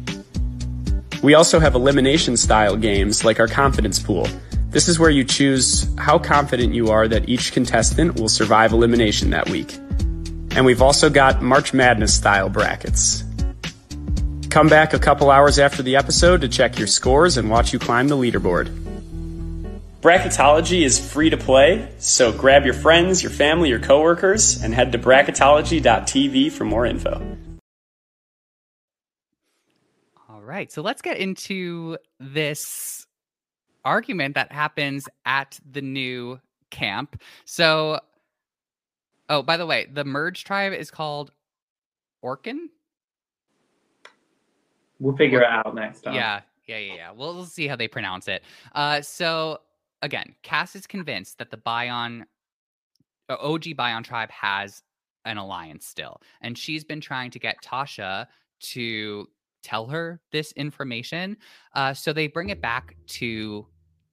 [1.24, 4.28] We also have elimination style games like our confidence pool.
[4.68, 9.30] This is where you choose how confident you are that each contestant will survive elimination
[9.30, 9.74] that week.
[10.52, 13.24] And we've also got March Madness style brackets.
[14.50, 17.80] Come back a couple hours after the episode to check your scores and watch you
[17.80, 18.68] climb the leaderboard.
[20.00, 24.92] Bracketology is free to play, so grab your friends, your family, your coworkers, and head
[24.92, 27.36] to bracketology.tv for more info.
[30.30, 30.70] All right.
[30.70, 33.06] So let's get into this
[33.84, 36.40] argument that happens at the new
[36.70, 37.22] camp.
[37.44, 38.00] So,
[39.28, 41.30] oh, by the way, the merge tribe is called
[42.24, 42.66] Angkor.
[44.98, 46.14] We'll figure it out next time.
[46.14, 47.10] Yeah, yeah, yeah, yeah.
[47.12, 48.42] We'll, we'll see how they pronounce it.
[48.74, 49.60] Uh, so
[50.02, 52.24] again, Cass is convinced that the Bayon,
[53.30, 54.82] uh, OG Bayon tribe has
[55.24, 56.20] an alliance still.
[56.42, 58.26] And she's been trying to get Tasha
[58.60, 59.28] to
[59.62, 61.36] tell her this information.
[61.74, 63.66] Uh, so they bring it back to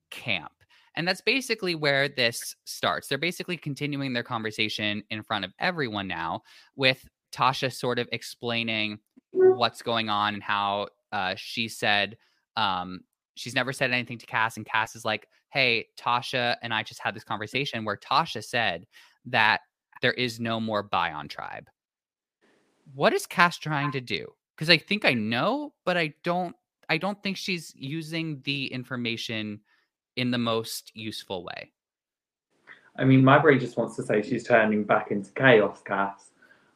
[0.09, 0.51] camp.
[0.95, 3.07] And that's basically where this starts.
[3.07, 6.41] They're basically continuing their conversation in front of everyone now,
[6.75, 8.99] with Tasha sort of explaining
[9.31, 12.17] what's going on and how uh, she said
[12.55, 13.01] um,
[13.35, 14.57] she's never said anything to Cass.
[14.57, 18.87] And Cass is like, hey, Tasha and I just had this conversation where Tasha said
[19.25, 19.61] that
[20.01, 21.69] there is no more Bayon tribe.
[22.93, 24.27] What is Cass trying to do?
[24.57, 26.55] Because I think I know, but I don't
[26.89, 29.59] I don't think she's using the information
[30.15, 31.71] in the most useful way.
[32.97, 36.31] I mean, my brain just wants to say she's turning back into chaos, Cass,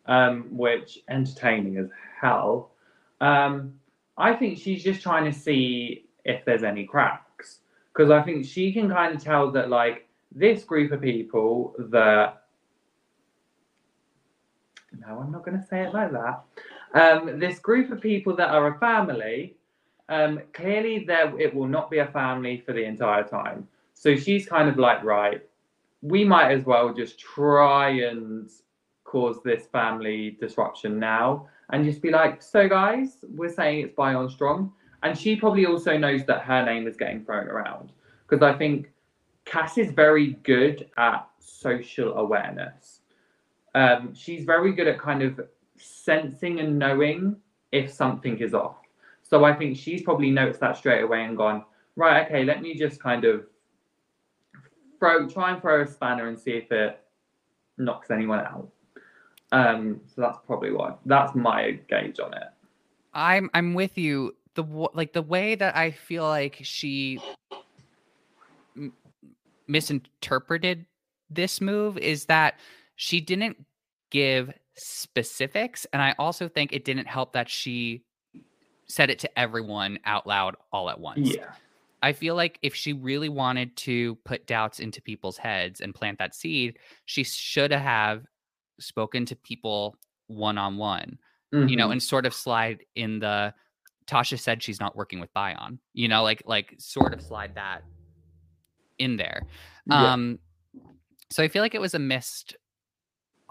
[0.05, 1.89] um, which entertaining as
[2.21, 2.71] hell.
[3.19, 3.73] Um,
[4.17, 7.61] I think she's just trying to see if there's any cracks
[7.91, 12.43] because I think she can kind of tell that like this group of people that
[14.99, 16.43] no, I'm not going to say it like that.
[16.93, 19.55] Um, this group of people that are a family
[20.11, 23.67] um, clearly there it will not be a family for the entire time.
[23.93, 25.41] So she's kind of like, right,
[26.01, 28.49] we might as well just try and
[29.05, 34.29] cause this family disruption now and just be like, so guys, we're saying it's Bayon
[34.29, 34.73] Strong.
[35.03, 37.93] And she probably also knows that her name is getting thrown around.
[38.27, 38.91] Because I think
[39.45, 42.99] Cass is very good at social awareness.
[43.73, 45.39] Um, she's very good at kind of
[45.81, 47.35] sensing and knowing
[47.71, 48.77] if something is off.
[49.21, 51.63] So I think she's probably noticed that straight away and gone,
[51.95, 53.45] right, okay, let me just kind of
[54.99, 56.99] throw, try and throw a spanner and see if it
[57.77, 58.69] knocks anyone out.
[59.51, 60.95] Um, so that's probably why.
[61.05, 62.43] That's my gauge on it.
[63.13, 64.35] I'm I'm with you.
[64.53, 64.63] The
[64.93, 67.19] like the way that I feel like she
[69.67, 70.85] misinterpreted
[71.29, 72.59] this move is that
[72.95, 73.65] she didn't
[74.09, 78.03] give specifics, and I also think it didn't help that she
[78.87, 81.35] said it to everyone out loud all at once.
[81.35, 81.53] Yeah.
[82.03, 86.17] I feel like if she really wanted to put doubts into people's heads and plant
[86.17, 88.25] that seed, she should have
[88.79, 89.95] spoken to people
[90.27, 91.19] one on one,
[91.51, 91.91] you know, Mhm.
[91.93, 93.53] and sort of slide in the
[94.07, 97.83] Tasha said she's not working with Bayon, you know, like like sort of slide that
[98.97, 99.43] in there.
[99.85, 100.13] Yeah.
[100.13, 100.39] Um
[101.29, 102.55] so I feel like it was a missed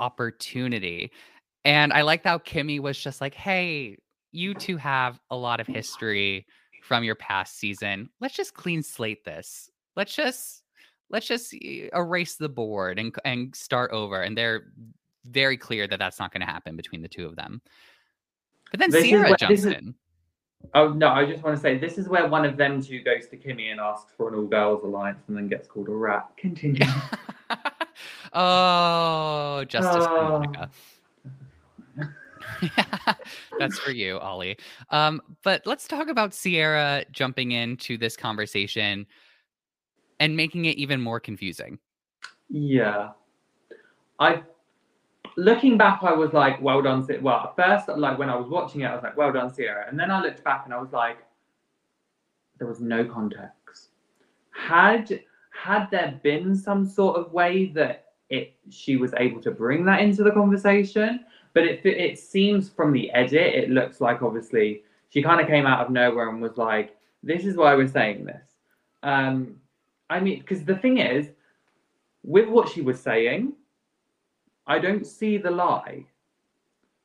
[0.00, 1.12] opportunity.
[1.64, 3.98] And I liked how Kimmy was just like, hey,
[4.32, 6.46] you two have a lot of history
[6.82, 8.08] from your past season.
[8.20, 9.70] Let's just clean slate this.
[9.96, 10.62] Let's just
[11.10, 14.22] let's just erase the board and and start over.
[14.22, 14.72] And they're
[15.26, 17.60] very clear that that's not going to happen between the two of them.
[18.70, 19.94] But then This is Sierra jumps is- in.
[20.74, 23.26] Oh no, I just want to say this is where one of them two goes
[23.28, 26.28] to Kimmy and asks for an all girls alliance and then gets called a rat.
[26.36, 26.84] Continue.
[28.32, 30.38] oh, justice Oh.
[30.38, 30.70] Monica.
[33.58, 34.56] That's for you, Oli.
[34.90, 39.06] Um, but let's talk about Sierra jumping into this conversation
[40.18, 41.78] and making it even more confusing.
[42.48, 43.10] Yeah.
[44.18, 44.42] I
[45.36, 48.48] looking back, I was like, well done, Si- well, at first, like when I was
[48.48, 49.86] watching it, I was like, well done, Sierra.
[49.88, 51.18] And then I looked back and I was like,
[52.58, 53.88] there was no context.
[54.50, 55.20] Had
[55.52, 60.00] had there been some sort of way that it she was able to bring that
[60.00, 65.22] into the conversation, but it it seems from the edit, it looks like obviously she
[65.22, 68.46] kind of came out of nowhere and was like, this is why we're saying this.
[69.02, 69.56] Um,
[70.08, 71.30] I mean, because the thing is,
[72.22, 73.54] with what she was saying,
[74.66, 76.06] I don't see the lie.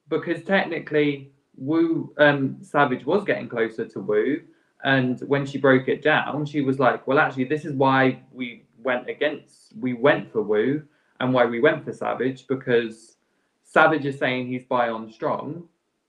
[0.07, 4.41] Because technically, Woo um, Savage was getting closer to Woo,
[4.83, 8.65] and when she broke it down, she was like, "Well, actually, this is why we
[8.83, 10.83] went against, we went for Woo,
[11.19, 13.17] and why we went for Savage because
[13.63, 15.67] Savage is saying he's Bayon strong,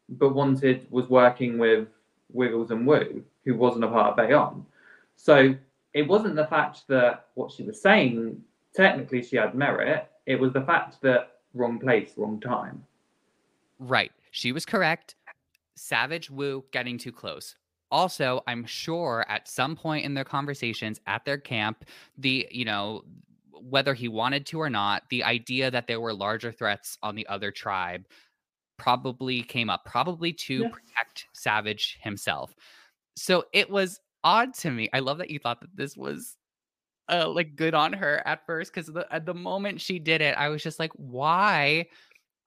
[0.09, 1.89] but wanted was working with
[2.33, 4.65] Wiggles and Woo, who wasn't a part of Bayon.
[5.17, 5.55] So
[5.95, 8.43] it wasn't the fact that what she was saying
[8.75, 10.09] technically she had merit.
[10.27, 12.85] It was the fact that wrong place, wrong time.
[13.79, 14.13] Right.
[14.31, 15.15] She was correct.
[15.75, 17.57] Savage Woo getting too close.
[17.91, 21.85] Also, I'm sure at some point in their conversations at their camp,
[22.19, 23.05] the, you know,
[23.61, 27.27] whether he wanted to or not, the idea that there were larger threats on the
[27.29, 28.07] other tribe
[28.79, 30.69] probably came up, probably to Yeah.
[30.69, 32.55] protect Savage himself.
[33.17, 34.89] So it was odd to me.
[34.93, 36.37] I love that you thought that this was
[37.09, 40.37] uh, like good on her at first because the at the moment she did it,
[40.37, 41.87] I was just like, why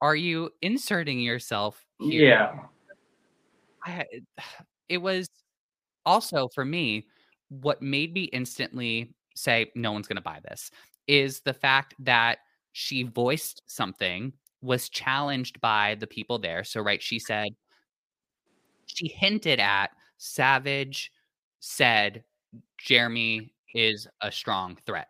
[0.00, 2.24] are you inserting yourself here?
[2.24, 2.54] Yeah.
[3.84, 4.04] I,
[4.88, 5.28] it was
[6.06, 7.06] also for me
[7.48, 10.70] what made me instantly say no one's going to buy this
[11.10, 12.38] is the fact that
[12.72, 14.32] she voiced something
[14.62, 16.62] was challenged by the people there.
[16.62, 17.48] So, right, she said,
[18.86, 19.88] she hinted at
[20.18, 21.10] Savage
[21.58, 22.22] said
[22.78, 25.08] Jeremy is a strong threat.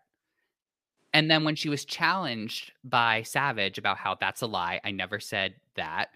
[1.13, 5.21] And then when she was challenged by Savage about how that's a lie, I never
[5.21, 6.11] said that,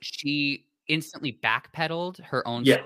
[0.00, 2.82] she instantly backpedaled her own Yeah.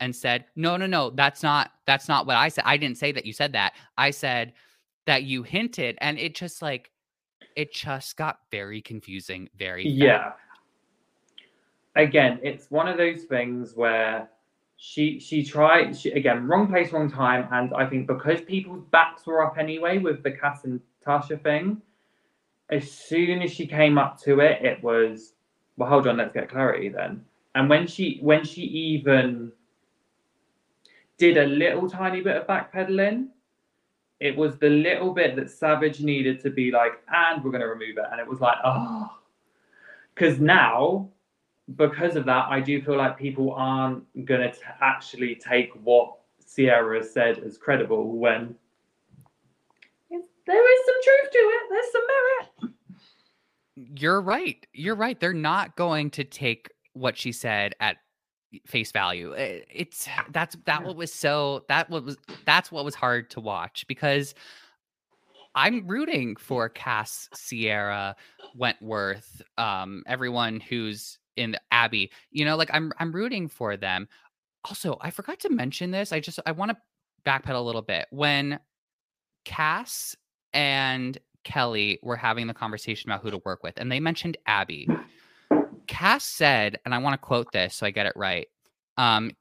[0.00, 2.64] and said, "No, no, no, that's not that's not what I said.
[2.66, 3.74] I didn't say that you said that.
[3.98, 4.54] I said
[5.06, 6.90] that you hinted." And it just like
[7.56, 9.94] it just got very confusing very fast.
[9.94, 10.32] Yeah.
[11.96, 14.28] Again, it's one of those things where
[14.76, 19.26] she she tried she, again wrong place wrong time and i think because people's backs
[19.26, 21.80] were up anyway with the cass and tasha thing
[22.70, 25.34] as soon as she came up to it it was
[25.76, 27.24] well hold on let's get clarity then
[27.54, 29.52] and when she when she even
[31.16, 33.28] did a little tiny bit of backpedaling
[34.24, 37.68] it was the little bit that savage needed to be like and we're going to
[37.68, 39.10] remove it and it was like oh
[40.14, 41.08] because now
[41.76, 47.02] because of that, I do feel like people aren't going to actually take what Sierra
[47.02, 48.54] said as credible when
[50.10, 51.62] it's, there is some truth to it.
[51.70, 52.74] There's some merit.
[54.00, 54.66] You're right.
[54.72, 55.18] You're right.
[55.18, 57.96] They're not going to take what she said at
[58.66, 59.34] face value.
[59.36, 60.86] Eh, It's that's that Yeah.
[60.86, 64.34] what was so that what was that's what was hard to watch because
[65.54, 68.16] I'm rooting for Cass, Sierra,
[68.56, 72.10] Wentworth, um, everyone who's in the Abby.
[72.30, 74.08] You know, like I'm I'm rooting for them.
[74.64, 76.12] Also, I forgot to mention this.
[76.12, 76.76] I just I want to
[77.24, 78.06] backpedal a little bit.
[78.10, 78.58] When
[79.44, 80.16] Cass
[80.52, 84.88] and Kelly were having the conversation about who to work with, and they mentioned Abby.
[85.86, 88.46] Cass said, and I want to quote this so I get it right.
[88.96, 89.32] Um,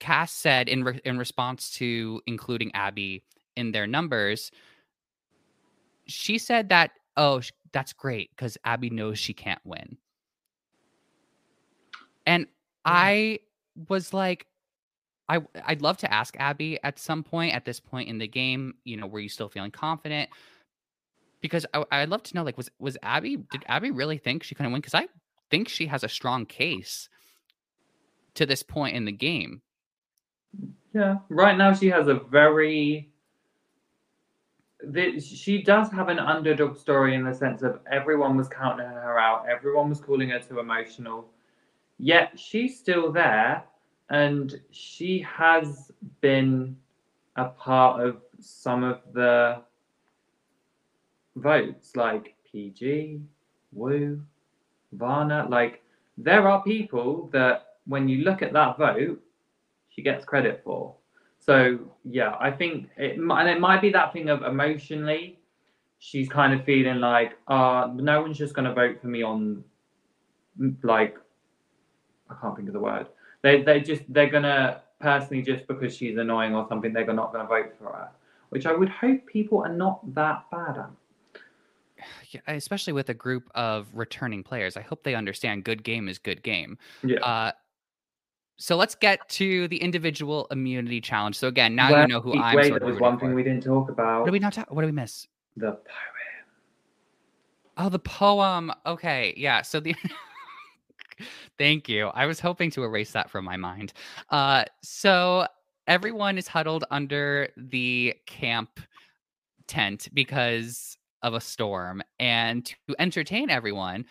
[0.00, 3.24] Cass said in re- in response to including Abby
[3.56, 4.50] in their numbers,
[6.06, 9.96] she said that oh sh- that's great because Abby knows she can't win,
[12.26, 12.46] and
[12.84, 13.40] I
[13.88, 14.46] was like,
[15.28, 18.74] I I'd love to ask Abby at some point at this point in the game,
[18.84, 20.30] you know, were you still feeling confident?
[21.40, 23.36] Because I, I'd love to know, like, was was Abby?
[23.50, 24.80] Did Abby really think she couldn't win?
[24.80, 25.08] Because I
[25.50, 27.08] think she has a strong case
[28.34, 29.62] to this point in the game.
[30.94, 31.18] Yeah.
[31.28, 33.10] Right now, she has a very.
[35.20, 39.46] She does have an underdog story in the sense of everyone was counting her out,
[39.50, 41.28] everyone was calling her too emotional.
[41.98, 43.64] Yet she's still there,
[44.08, 45.90] and she has
[46.20, 46.76] been
[47.34, 49.62] a part of some of the
[51.34, 53.20] votes, like PG,
[53.72, 54.22] Woo,
[54.92, 55.46] Varna.
[55.48, 55.82] Like,
[56.16, 59.20] there are people that when you look at that vote,
[59.88, 60.94] she gets credit for.
[61.38, 65.38] So yeah, I think it and it might be that thing of emotionally,
[65.98, 69.64] she's kind of feeling like, uh, no one's just gonna vote for me on
[70.82, 71.16] like
[72.28, 73.06] I can't think of the word.
[73.42, 77.48] They they just they're gonna personally just because she's annoying or something, they're not gonna
[77.48, 78.10] vote for her.
[78.50, 80.90] Which I would hope people are not that bad at.
[82.30, 84.76] Yeah, especially with a group of returning players.
[84.76, 86.78] I hope they understand good game is good game.
[87.02, 87.20] Yeah.
[87.20, 87.52] Uh,
[88.56, 91.36] so let's get to the individual immunity challenge.
[91.36, 92.56] So again, now Well, you know who I'm.
[92.56, 93.34] Wait, there was one thing for.
[93.34, 94.20] we didn't talk about.
[94.20, 94.70] What did we not talk?
[94.70, 95.26] What did we miss?
[95.56, 95.78] The poem.
[97.76, 98.72] Oh, the poem.
[98.84, 99.62] Okay, yeah.
[99.62, 99.94] So the.
[101.58, 102.08] Thank you.
[102.08, 103.92] I was hoping to erase that from my mind.
[104.30, 105.46] Uh, so
[105.86, 108.80] everyone is huddled under the camp
[109.66, 114.04] tent because of a storm, and to entertain everyone,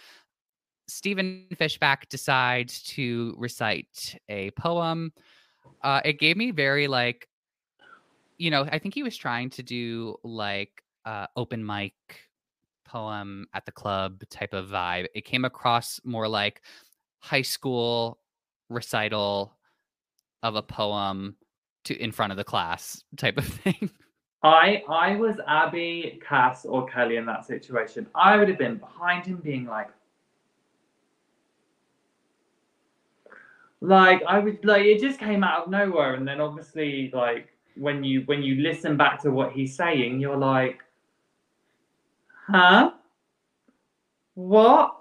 [0.88, 5.12] Stephen Fishbach decides to recite a poem.
[5.84, 7.28] Uh, it gave me very like,
[8.38, 11.94] you know, I think he was trying to do like uh, open mic
[12.86, 15.08] poem at the club type of vibe.
[15.14, 16.62] It came across more like
[17.20, 18.20] high school
[18.70, 19.58] recital
[20.44, 21.36] of a poem
[21.86, 23.90] to in front of the class type of thing.
[24.44, 28.08] I I was Abby, Cass, or Kelly in that situation.
[28.14, 29.90] I would have been behind him, being like,
[33.82, 38.04] like I would like it just came out of nowhere, and then obviously like when
[38.04, 40.84] you when you listen back to what he's saying, you're like,
[42.48, 42.92] huh,
[44.36, 44.96] what?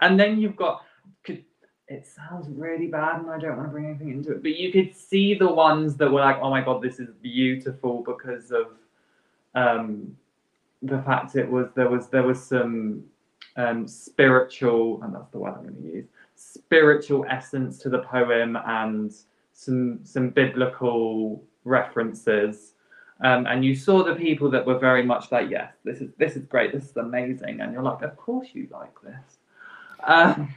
[0.00, 0.82] And then you've got.
[1.24, 1.44] Could,
[1.88, 4.72] it sounds really bad, and I don't want to bring anything into it, but you
[4.72, 8.77] could see the ones that were like, "Oh my god, this is beautiful," because of
[9.58, 10.16] um,
[10.82, 13.04] the fact it was there was there was some
[13.56, 16.06] um, spiritual, and that's the word I'm going to use,
[16.36, 19.12] spiritual essence to the poem, and
[19.52, 22.74] some some biblical references.
[23.20, 26.36] Um, and you saw the people that were very much like, yes, this is this
[26.36, 29.38] is great, this is amazing, and you're like, of course you like this.
[30.04, 30.54] Um,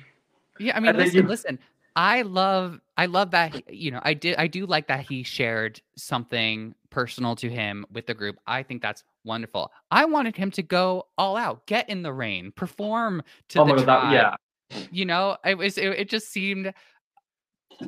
[0.60, 1.60] Yeah, I mean, listen, you- listen.
[1.96, 3.74] I love, I love that.
[3.74, 8.06] You know, I did, I do like that he shared something personal to him with
[8.06, 8.38] the group.
[8.46, 9.72] I think that's wonderful.
[9.90, 13.84] I wanted him to go all out, get in the rain, perform to oh the
[13.84, 13.86] tribe.
[13.88, 14.86] that, yeah.
[14.92, 16.72] You know, it was, it, it just seemed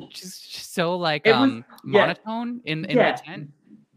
[0.08, 2.00] just, so like was- um yeah.
[2.00, 3.50] monotone in in yeah, the tent.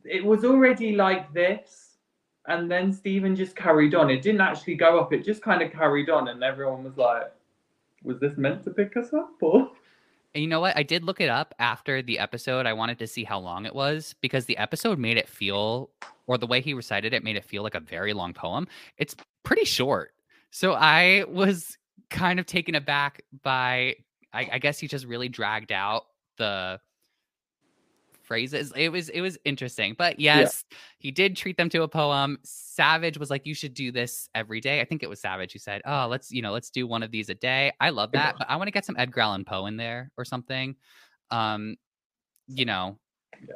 [0.05, 1.97] it was already like this,
[2.45, 4.11] and then Stephen just carried on.
[4.11, 7.31] It didn't actually go up; it just kind of carried on, and everyone was like,
[8.03, 9.71] "Was this meant to pick us up?" Or
[10.37, 10.77] And you know what?
[10.77, 12.67] I did look it up after the episode.
[12.67, 15.89] I wanted to see how long it was because the episode made it feel,
[16.27, 18.67] or the way he recited it made it feel like a very long poem.
[18.99, 20.11] It's pretty short.
[20.51, 21.75] So I was
[22.11, 23.95] kind of taken aback by,
[24.31, 26.03] I, I guess he just really dragged out
[26.37, 26.79] the
[28.27, 28.71] phrases.
[28.75, 29.95] It was it was interesting.
[29.97, 30.63] But yes,
[30.99, 32.37] he did treat them to a poem.
[32.43, 34.81] Savage was like, you should do this every day.
[34.81, 37.09] I think it was Savage who said, Oh, let's, you know, let's do one of
[37.11, 37.71] these a day.
[37.79, 40.25] I love that, but I want to get some Edgar Allan Poe in there or
[40.25, 40.75] something.
[41.31, 41.77] Um,
[42.47, 42.99] you know.
[43.41, 43.55] Yeah.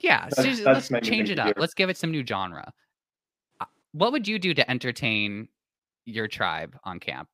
[0.00, 0.20] Yeah.
[0.28, 1.54] That's- just- that's let's change it up.
[1.56, 2.72] Let's give it some new genre.
[3.60, 5.48] Uh, What would you do to entertain
[6.04, 7.28] your tribe on camp?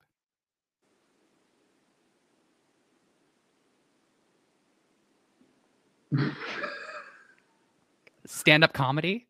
[8.26, 9.26] Stand up comedy?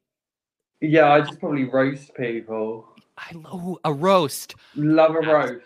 [0.83, 2.89] yeah, I just probably roast people.
[3.18, 4.55] I love a roast.
[4.76, 5.64] Love a That's- roast.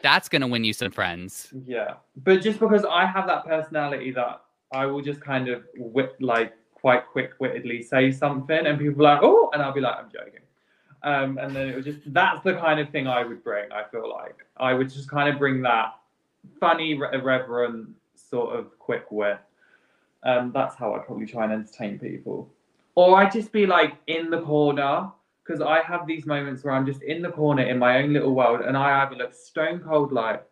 [0.00, 1.52] That's gonna win you some friends.
[1.66, 6.14] Yeah, but just because I have that personality that I will just kind of wit
[6.20, 10.08] like quite quick-wittedly say something, and people are like, "Oh," and I'll be like, "I'm
[10.08, 10.42] joking,"
[11.02, 13.72] um, and then it was just that's the kind of thing I would bring.
[13.72, 15.96] I feel like I would just kind of bring that
[16.60, 19.40] funny, irreverent sort of quick wit.
[20.28, 22.50] Um, that's how I'd probably try and entertain people,
[22.94, 25.10] or I'd just be like in the corner
[25.42, 28.34] because I have these moments where I'm just in the corner in my own little
[28.34, 30.44] world, and I either look stone cold like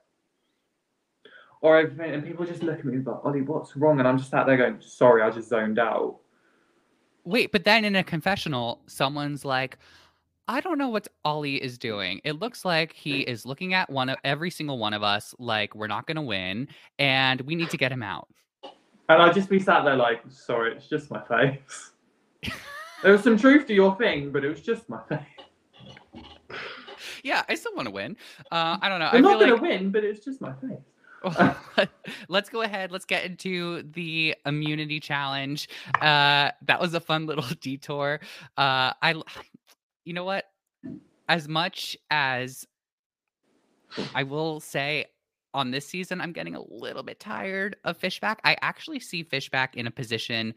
[1.61, 3.99] or everything, and people just look at me and like, Oli, what's wrong?
[3.99, 6.17] And I'm just sat there going, sorry, I just zoned out.
[7.25, 9.79] Wait, but then in a confessional, someone's like,
[10.49, 12.21] I don't know what Oli is doing.
[12.23, 15.75] It looks like he is looking at one of every single one of us like
[15.75, 16.69] we're not gonna win
[17.01, 18.29] and we need to get him out.
[19.09, 21.93] And I'd just be sat there like, sorry, it's just my face.
[23.03, 26.23] there was some truth to your thing, but it was just my face.
[27.23, 28.17] Yeah, I still want to win.
[28.53, 29.09] Uh, I don't know.
[29.13, 31.89] I'm not going to win, but it's just my face.
[32.29, 32.93] let's go ahead.
[32.93, 35.69] Let's get into the immunity challenge.
[36.01, 38.21] Uh, that was a fun little detour.
[38.57, 39.21] Uh, I,
[40.05, 40.45] you know what?
[41.29, 42.67] As much as
[44.15, 45.07] I will say
[45.57, 48.37] on this season, I'm getting a little bit tired of Fishbach.
[48.45, 50.55] I actually see Fishbach in a position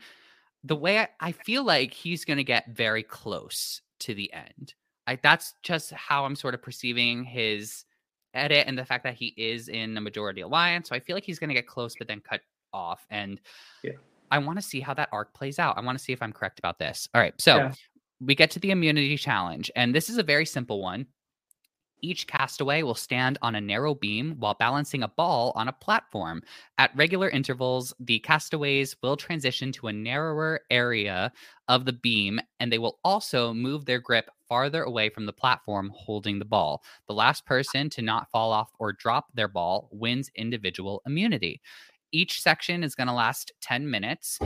[0.64, 4.74] the way I, I feel like he's going to get very close to the end.
[5.08, 7.86] I, that's just how I'm sort of perceiving his
[8.34, 10.90] edit and the fact that he is in a majority alliance.
[10.90, 12.42] So I feel like he's going to get close, but then cut
[12.74, 13.08] off.
[13.10, 13.40] And
[13.84, 13.94] Yeah.
[14.32, 15.78] I want to see how that arc plays out.
[15.78, 17.08] I want to see if I'm correct about this.
[17.16, 17.34] All right.
[17.42, 17.74] So Yeah.
[18.20, 21.08] we get to the immunity challenge, and this is a very simple one.
[22.02, 26.42] Each castaway will stand on a narrow beam while balancing a ball on a platform.
[26.78, 31.32] At regular intervals, the castaways will transition to a narrower area
[31.68, 35.92] of the beam, and they will also move their grip farther away from the platform
[35.96, 36.84] holding the ball.
[37.08, 41.62] The last person to not fall off or drop their ball wins individual immunity.
[42.12, 44.40] Each section is going to last 10 minutes.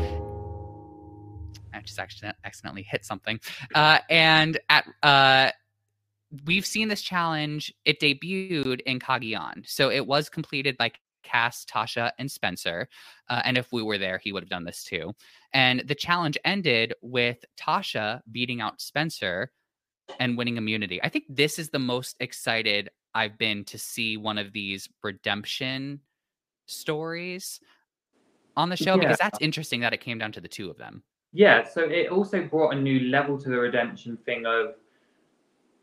[1.76, 3.40] I just accidentally hit something.
[3.74, 5.52] Uh, and at uh,
[6.46, 7.74] we've seen this challenge.
[7.86, 10.92] It debuted in Cagayan, so it was completed by
[11.24, 12.88] Cass, Tasha, and Spencer.
[13.30, 15.14] Uh, and if we were there, he would have done this too.
[15.54, 19.52] And the challenge ended with Tasha beating out Spencer
[20.20, 21.02] and winning immunity.
[21.02, 26.02] I think this is the most excited I've been to see one of these redemption
[26.66, 27.60] stories
[28.56, 31.04] on the show because that's interesting that it came down to the two of them.
[31.32, 34.76] Yeah, so it also brought a new level to the redemption thing of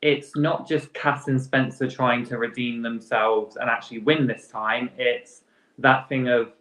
[0.03, 4.91] it's not just Cass and Spencer trying to redeem themselves and actually win this time.
[4.97, 5.43] It's
[5.79, 6.53] that thing of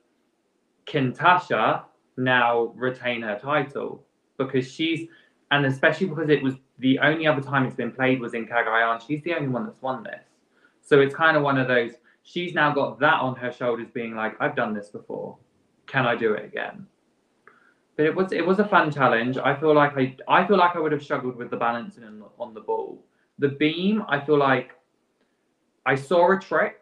[0.85, 1.83] can Tasha
[2.17, 4.03] now retain her title?
[4.37, 5.07] Because she's
[5.51, 9.05] and especially because it was the only other time it's been played was in Cagayan.
[9.05, 10.23] she's the only one that's won this.
[10.81, 14.15] So it's kind of one of those she's now got that on her shoulders being
[14.15, 15.37] like, I've done this before.
[15.87, 16.85] Can I do it again?
[17.95, 19.37] But it was it was a fun challenge.
[19.37, 22.23] I feel like I I feel like I would have struggled with the balancing on
[22.39, 23.03] on the ball.
[23.39, 24.71] The beam, I feel like
[25.85, 26.75] I saw a trick.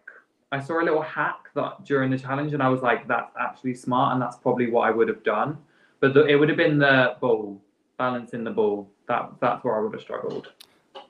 [0.52, 3.74] I saw a little hack that during the challenge, and I was like, "That's actually
[3.76, 5.58] smart, and that's probably what I would have done."
[6.00, 7.62] But the, it would have been the ball,
[7.98, 8.90] balancing the ball.
[9.08, 10.54] That that's where I would have struggled.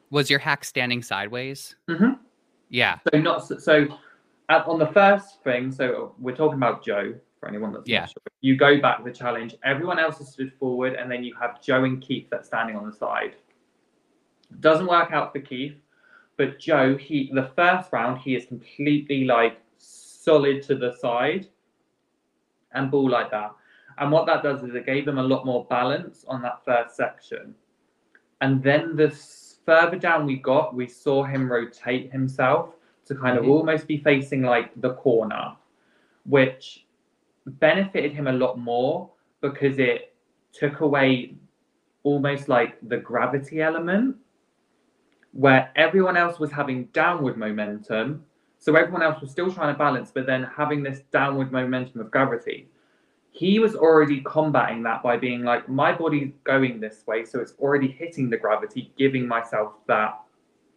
[0.10, 1.76] Was your hack standing sideways?
[1.89, 2.20] Mhm.
[2.70, 3.00] Yeah.
[3.14, 3.88] So not so- so
[4.50, 8.06] at, on the first thing, so we're talking about Joe for anyone that's Yeah.
[8.06, 8.22] sure.
[8.41, 9.56] You go back to the challenge.
[9.64, 12.86] Everyone else is stood forward, and then you have Joe and Keith that's standing on
[12.86, 13.36] the side.
[14.60, 15.76] Doesn't work out for Keith,
[16.38, 21.48] but Joe, he the first round he is completely like solid to the side,
[22.74, 23.52] and ball like that.
[23.98, 26.95] And what that does is it gave him a lot more balance on that first
[26.95, 27.56] section.
[28.41, 29.10] And then the
[29.66, 32.76] further down we got, we saw him rotate himself
[33.06, 33.50] to kind of Mhm.
[33.50, 35.56] almost be facing like the corner,
[36.26, 36.86] which
[37.45, 39.10] benefited him a lot more
[39.41, 40.14] because it
[40.52, 41.36] took away
[42.04, 44.16] almost like the gravity element
[45.38, 48.23] where everyone else was having downward momentum.
[48.57, 52.09] So everyone else was still trying to balance, but then having this downward momentum of
[52.09, 52.69] gravity.
[53.29, 57.53] He was already combating that by being like, my body's going this way, so it's
[57.59, 60.19] already hitting the gravity, giving myself that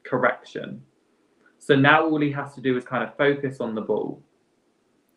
[0.02, 0.82] correction.
[1.58, 4.22] So now all he has to do is kind of focus on the ball.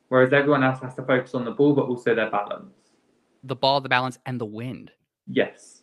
[0.07, 2.73] Whereas everyone else has to focus on the ball, but also their balance.
[3.43, 4.91] The ball, the balance, and the wind.
[5.27, 5.82] Yes.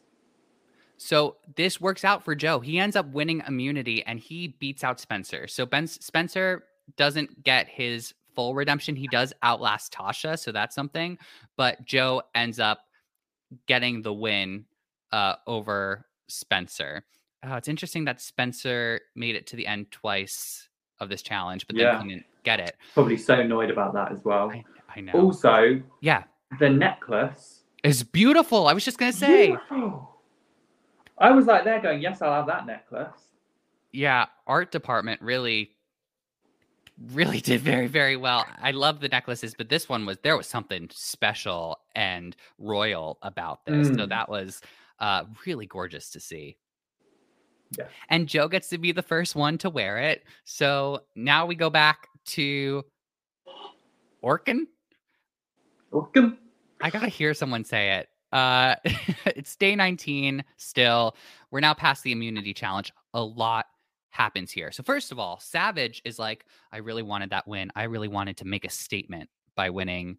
[1.03, 2.61] So this works out for Joe.
[2.61, 5.47] He ends up winning immunity and he beats out Spencer.
[5.49, 6.65] So Ben Spencer
[6.99, 8.97] doesn't get his full redemption.
[8.97, 11.17] He does outlast Tasha, so that's something.
[11.57, 12.81] But Joe ends up
[13.67, 14.67] getting the win
[15.11, 17.03] uh, over Spencer.
[17.43, 20.69] Uh, it's interesting that Spencer made it to the end twice
[21.01, 21.97] of this challenge, but then Yeah.
[21.99, 22.77] couldn't get it.
[22.93, 24.51] Probably so annoyed about that as well.
[24.51, 24.63] I,
[24.95, 25.13] I know.
[25.13, 26.25] Also, yeah,
[26.59, 27.63] the necklace.
[27.85, 28.67] is beautiful.
[28.69, 29.47] I was just gonna say.
[29.47, 30.09] Beautiful.
[31.21, 33.29] I was like there going, yes, I'll have that necklace.
[33.93, 35.71] yeah, art department really
[37.13, 38.45] really did very very well.
[38.61, 43.65] I love the necklaces, but this one was there was something special and royal about
[43.67, 43.89] this.
[43.89, 44.09] So Mm.
[44.11, 44.61] that was
[44.99, 46.57] uh really gorgeous to see.
[47.79, 47.87] Yeah.
[48.09, 50.25] And Joe gets to be the first one to wear it.
[50.45, 52.85] So now we go back to
[54.23, 54.67] Angkor.
[55.91, 56.39] Welcome.
[56.83, 58.09] I gotta hear someone say it.
[58.33, 58.77] Uh,
[59.27, 61.17] it's day 19 still.
[61.51, 62.93] We're now past the immunity challenge.
[63.15, 63.67] A lot
[64.11, 64.73] happens here.
[64.73, 67.71] So, first of all, Savage is like, I really wanted that win.
[67.77, 70.19] I really wanted to make a statement by winning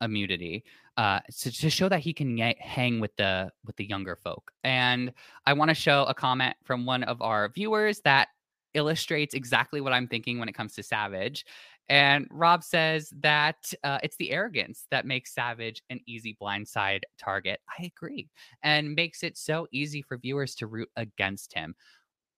[0.00, 0.64] immunity
[0.96, 5.12] uh to, to show that he can hang with the with the younger folk and
[5.46, 8.28] i want to show a comment from one of our viewers that
[8.74, 11.46] illustrates exactly what i'm thinking when it comes to savage
[11.88, 17.60] and Rob says that uh, it's the arrogance that makes Savage an easy blindside target.
[17.78, 18.28] I agree.
[18.62, 21.74] And makes it so easy for viewers to root against him.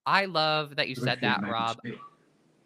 [0.04, 1.78] I love that you said that, Rob.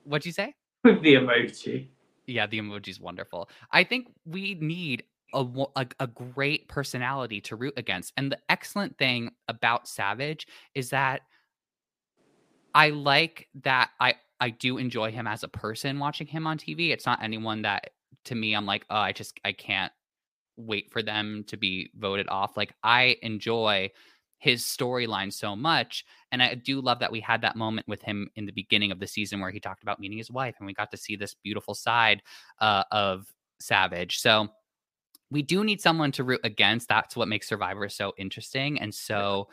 [0.04, 0.54] What'd you say?
[0.84, 1.88] With the emoji.
[2.26, 3.50] Yeah, the emoji's wonderful.
[3.72, 5.04] I think we need
[5.34, 8.12] a, a, a great personality to root against.
[8.16, 11.22] And the excellent thing about Savage is that
[12.74, 16.91] I like that I I do enjoy him as a person watching him on TV.
[16.91, 17.91] It's not anyone that
[18.24, 19.93] to me I'm like, "Oh, I just I can't
[20.57, 23.91] wait for them to be voted off." Like I enjoy
[24.38, 28.30] his storyline so much and I do love that we had that moment with him
[28.36, 30.72] in the beginning of the season where he talked about meeting his wife and we
[30.72, 32.22] got to see this beautiful side
[32.59, 33.26] uh, of
[33.61, 34.18] Savage.
[34.18, 34.49] So
[35.30, 36.88] we do need someone to root against.
[36.88, 39.49] That's what makes Survivor so interesting and so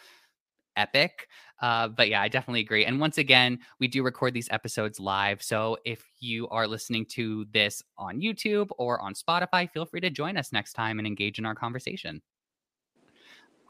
[0.77, 1.27] epic.
[1.61, 2.85] Uh, but yeah, I definitely agree.
[2.85, 5.41] And once again, we do record these episodes live.
[5.41, 10.09] So if you are listening to this on YouTube or on Spotify, feel free to
[10.09, 12.21] join us next time and engage in our conversation.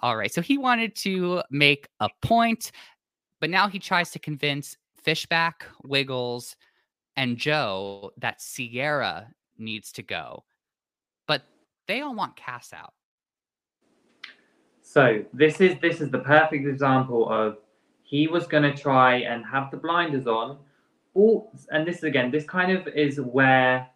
[0.01, 0.31] All right.
[0.31, 2.71] So he wanted to make a point,
[3.39, 6.55] but now he tries to convince Fishbach, Wiggles,
[7.15, 10.43] and Joe that Sierra needs to go.
[11.27, 11.43] But
[11.87, 12.93] they all want Cass out.
[14.83, 17.57] So this is this is the perfect example of
[18.07, 20.57] he was going to try and have the blinders on.
[21.71, 23.89] And this is again, this kind of is where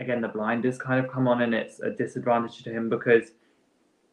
[0.00, 3.30] again the blinders kind of come on, and it's a disadvantage to him because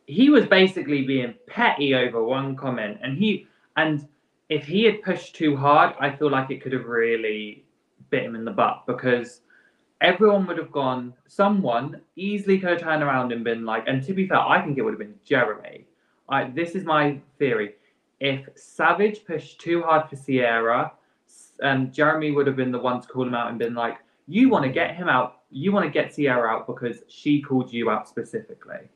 [0.06, 3.48] he was basically being petty over one comment, and he
[3.78, 4.08] and
[4.50, 7.66] if he had pushed too hard, I feel like it could have really
[8.12, 9.42] bit him in the butt because
[10.02, 14.14] everyone would have gone, someone easily could have turned around and been like, and to
[14.14, 15.88] be fair, I think it would have been Jeremy.
[16.30, 17.76] I, this is my theory.
[18.22, 20.92] If Savage pushed too hard for Sierra,
[21.64, 23.98] um, Jeremy would have been the one to call him out and been like,
[24.28, 27.74] you want to get him out, you want to get Sierra out because she called
[27.74, 28.90] you out specifically.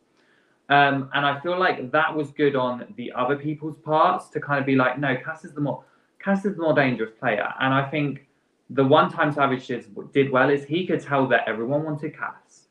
[0.70, 4.60] Um, and I feel like that was good on the other people's parts to kind
[4.60, 5.84] of be like, no, Cass is the more
[6.20, 7.52] Cass is the more dangerous player.
[7.60, 8.28] And I think
[8.70, 12.68] the one time Savage did, did well is he could tell that everyone wanted Cass.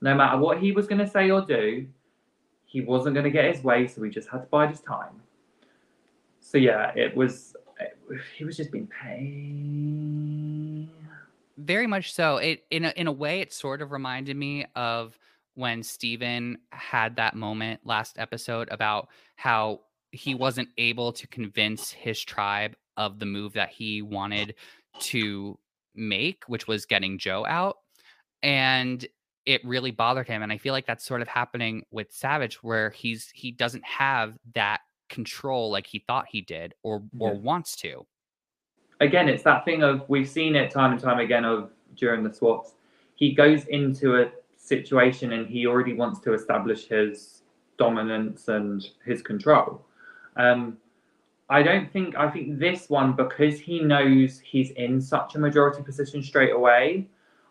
[0.00, 1.88] No matter what he was going to say or do,
[2.66, 5.20] he wasn't going to get his way, so he just had to bide his time.
[6.42, 7.54] So yeah, it was.
[8.36, 10.90] He was just being paid.
[11.56, 12.36] Very much so.
[12.36, 15.18] It in a in a way it sort of reminded me of
[15.54, 19.80] when Stephen had that moment last episode about how
[20.10, 24.54] he wasn't able to convince his tribe of the move that he wanted
[25.00, 25.58] to
[25.94, 27.78] make, which was getting Joe out.
[28.42, 29.06] And
[29.46, 30.42] it really bothered him.
[30.42, 34.34] And I feel like that's sort of happening with Savage, where he's he doesn't have
[34.54, 34.80] that
[35.12, 37.38] control like he thought he did or or Yeah.
[37.38, 38.06] wants to.
[39.00, 42.32] again, it's that thing of we've seen it time and time again of during the
[42.32, 42.74] swaps.
[43.16, 47.42] He goes into a situation and he already wants to establish his
[47.78, 49.84] dominance and his control.
[50.36, 50.78] Um,
[51.50, 55.82] I don't think I think this one because he knows he's in such a majority
[55.82, 57.08] position straight away.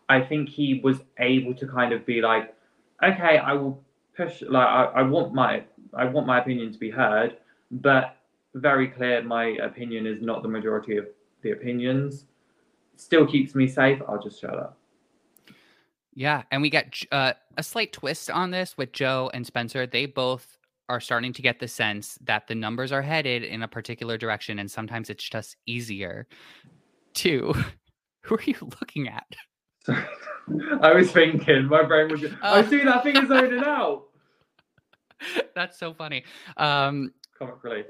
[0.09, 2.55] I think he was able to kind of be like,
[3.03, 3.75] okay, I will
[4.15, 4.41] push.
[4.41, 7.37] Like I, I want my I want my opinion to be heard,
[7.71, 8.17] but
[8.55, 11.07] very clear my opinion is not the majority of
[11.41, 12.25] the opinions.
[12.97, 14.01] Still keeps me safe.
[14.07, 14.77] I'll just shut up.
[16.13, 19.87] Yeah, and we get uh, a slight twist on this with Joe and Spencer.
[19.87, 20.57] They both
[20.89, 24.59] are starting to get the sense that the numbers are headed in a particular direction,
[24.59, 26.27] and sometimes it's just easier
[27.15, 27.53] to.
[28.23, 29.25] Who are you looking at?
[30.81, 32.23] I was thinking, my brain was.
[32.43, 32.69] I was Oh.
[32.69, 34.03] doing that thing is zoning out.
[35.55, 36.23] That's so funny.
[36.57, 37.85] Um, Comic relief.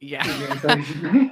[0.00, 0.22] yeah,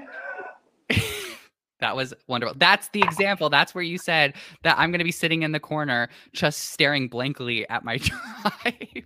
[1.80, 2.56] that was wonderful.
[2.58, 3.50] That's the example.
[3.50, 7.08] That's where you said that I'm going to be sitting in the corner, just staring
[7.08, 7.96] blankly at my
[8.64, 9.04] drive.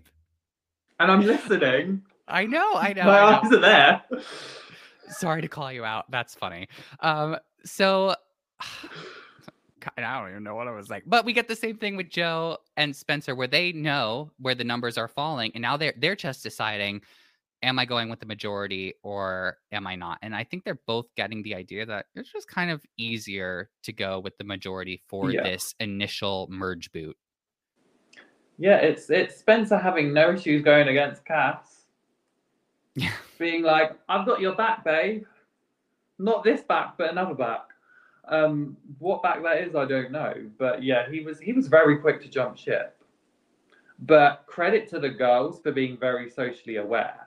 [1.01, 2.03] and I'm listening.
[2.29, 3.05] I know, I know.
[3.05, 3.41] my I know.
[3.49, 4.03] eyes are there.
[5.09, 6.09] Sorry to call you out.
[6.11, 6.69] That's funny.
[7.01, 8.15] Um, so
[9.97, 11.03] I don't even know what I was like.
[11.07, 14.65] But we get the same thing with Joe and Spencer, where they know where the
[14.65, 17.03] numbers are falling, and now they're they're just deciding,
[17.67, 20.19] am I going with the majority or am I not?
[20.23, 23.93] And I think they're both getting the idea that it's just kind of easier to
[23.93, 25.43] go with the majority for Yeah.
[25.43, 27.17] this initial merge boot.
[28.59, 31.89] Yeah, it's it's Spencer having no issues going against Cass.
[32.95, 33.13] Yeah.
[33.39, 35.25] Being like, I've got your back, babe.
[36.19, 37.65] Not this back, but another back.
[38.29, 40.33] Um, what back that is, I don't know.
[40.57, 42.97] But yeah, he was he was very quick to jump ship.
[43.99, 47.26] But credit to the girls for being very socially aware.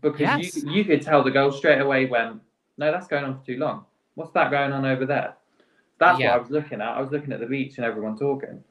[0.00, 0.62] Because Yes.
[0.64, 2.40] you you could tell the girls straight away when
[2.78, 3.84] no, that's going on for too long.
[4.14, 5.34] What's that going on over there?
[5.98, 6.30] That's Yeah.
[6.30, 6.88] what I was looking at.
[6.88, 8.62] I was looking at the beach and everyone talking.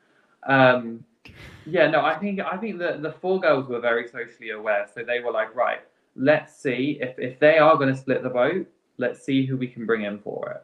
[0.43, 1.03] Um,
[1.65, 5.03] yeah, no, I think I think that the four girls were very socially aware, so
[5.03, 5.81] they were like, right,
[6.15, 8.65] let's see if if they are going to split the boat,
[8.97, 10.63] let's see who we can bring in for it.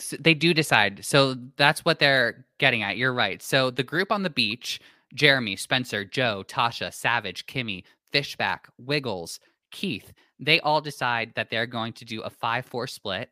[0.00, 1.04] s- they do decide.
[1.04, 2.96] So that's what they're getting at.
[2.96, 3.42] You're right.
[3.42, 4.80] So the group on the beach
[5.14, 9.40] Jeremy, Spencer, Joe, Tasha, Savage, Kimmy, Fishbach, Wiggles,
[9.70, 13.30] Keith they all decide that they're going to do a 5 4 split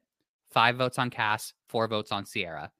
[0.50, 2.70] five votes on Cass, four votes on Sierra.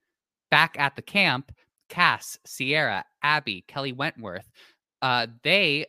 [0.51, 1.53] Back at the camp,
[1.88, 4.51] Cass, Sierra, Abby, Kelly Wentworth,
[5.03, 5.86] uh, they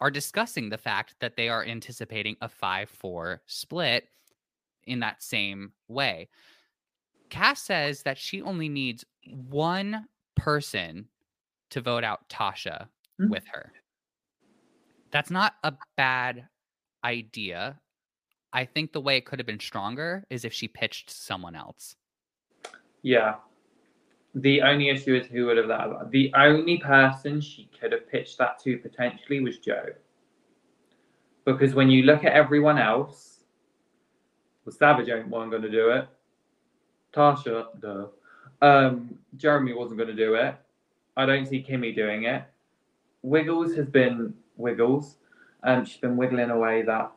[0.00, 4.08] are discussing the fact that they are anticipating a 5 4 split
[4.84, 6.28] in that same way.
[7.30, 10.06] Cass says that she only needs one
[10.36, 11.08] person
[11.70, 12.88] to vote out Tasha
[13.20, 13.30] Mhm.
[13.30, 13.72] with her.
[15.12, 16.48] That's not a bad
[17.04, 17.78] idea.
[18.52, 21.96] I think the way it could have been stronger is if she pitched someone else.
[23.02, 23.36] Yeah.
[24.34, 26.10] The only issue is who would have that.
[26.10, 29.86] The only person she could have pitched that to potentially was Joe.
[31.44, 33.44] Because when you look at everyone else,
[34.64, 36.08] well, Savage ain't one going to do it.
[37.14, 38.06] Tasha, duh.
[38.62, 40.54] Um, Jeremy wasn't going to do it.
[41.16, 42.44] I don't see Kimmy doing it.
[43.22, 45.16] Wiggles has been Wiggles.
[45.62, 47.12] Um, she's been wiggling away that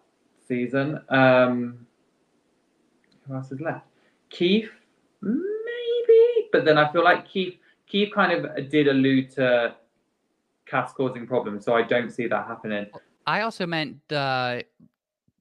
[0.48, 1.00] season.
[1.10, 1.88] Um,
[3.28, 3.86] who else is left?
[4.30, 4.70] Keith,
[5.22, 7.56] maybe, but then I feel like Keith
[7.88, 9.76] Keith kind of did allude to
[10.66, 12.88] Cass causing problems, so I don't see that happening.
[13.28, 14.66] I also meant the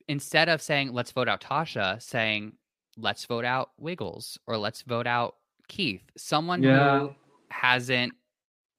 [0.09, 2.52] instead of saying let's vote out Tasha, saying
[2.96, 5.36] let's vote out Wiggles or let's vote out
[5.68, 7.00] Keith, someone Yeah.
[7.00, 7.14] who
[7.50, 8.12] hasn't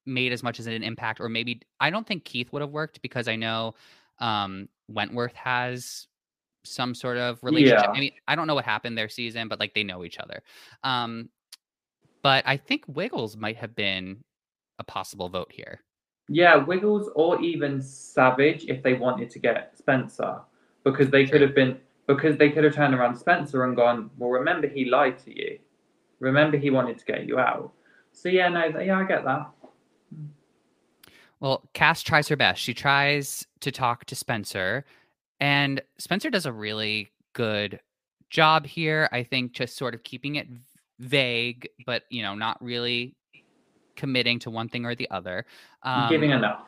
[0.05, 3.01] made as much as an impact, or maybe I don't think Keith would have worked
[3.01, 3.75] because I know
[4.19, 6.07] um, Wentworth has
[6.63, 7.83] some sort of relationship.
[7.83, 7.91] Yeah.
[7.91, 10.41] I mean, I don't know what happened their season, but like they know each other.
[10.83, 11.29] Um,
[12.21, 14.23] but I think Wiggles might have been
[14.79, 15.81] a possible vote here.
[16.27, 20.39] Yeah, Wiggles or even Savage if they wanted to get Spencer,
[20.83, 21.77] because they could have been
[22.07, 25.59] because they could have turned around Spencer and gone, well, remember he lied to you,
[26.19, 27.73] remember he wanted to get you out.
[28.11, 29.49] So yeah, no, yeah, I get that.
[31.45, 32.59] Well, Cass tries her best.
[32.59, 34.83] She tries to talk to Spencer,
[35.39, 37.79] and Spencer does a really good
[38.31, 39.07] job here.
[39.11, 40.47] I think just sort of keeping it
[40.97, 43.13] vague, but you know, not really
[43.95, 45.45] committing to one thing or the other.
[45.83, 46.61] Um, giving enough.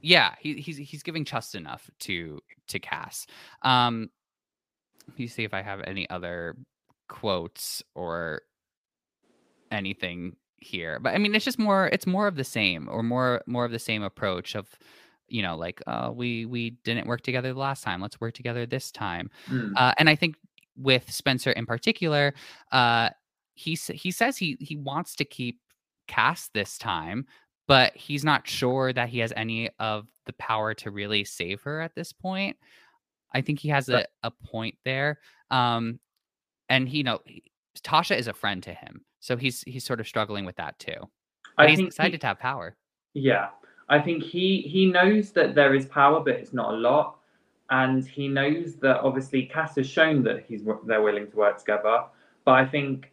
[0.00, 3.26] Yeah, he, he's he's giving trust enough to to Cass.
[3.62, 4.08] Um,
[5.08, 6.56] let me see if I have any other
[7.08, 8.42] quotes or
[9.72, 13.42] anything here but i mean it's just more it's more of the same or more
[13.46, 14.68] more of the same approach of
[15.28, 18.00] you know like uh we we didn't work together the last time.
[18.00, 19.30] Let's work together this time.
[19.48, 19.72] Mm.
[19.76, 20.36] uh, and i think
[20.76, 22.34] with spencer in particular
[22.72, 23.10] uh
[23.54, 25.60] he he says he he wants to keep
[26.06, 27.26] Cass this time
[27.66, 31.80] but he's not sure that he has any of the power to really save her
[31.80, 32.58] at this point.
[33.32, 35.18] I think he has a, a point there
[35.50, 35.98] um
[36.68, 37.20] and he, you know
[37.82, 41.00] tasha is a friend to him so he's he's sort of struggling with that too.
[41.56, 42.76] But I he's excited he, to have power.
[43.14, 43.48] Yeah.
[43.88, 47.16] I think he he knows that there is power, but it's not a lot.
[47.70, 52.04] And he knows that obviously Cass has shown that he's they're willing to work together.
[52.44, 53.12] But I think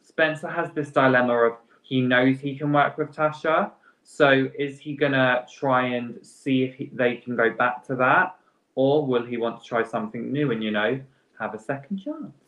[0.00, 3.70] Spencer has this dilemma of he knows he can work with Tasha.
[4.02, 8.36] So is he gonna try and see if he, they can go back to that,
[8.76, 10.98] or will he want to try something new and you know
[11.38, 12.43] have a second chance?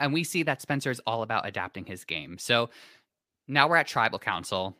[0.00, 2.38] And we see that Spencer is all about adapting his game.
[2.38, 2.70] So
[3.46, 4.76] now we're at tribal council.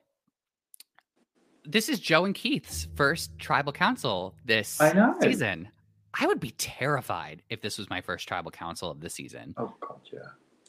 [1.65, 5.69] This is Joe and Keith's first tribal council this I season.
[6.15, 9.55] I would be terrified if this was my first tribal council of the season.
[9.57, 10.21] Oh god, yeah.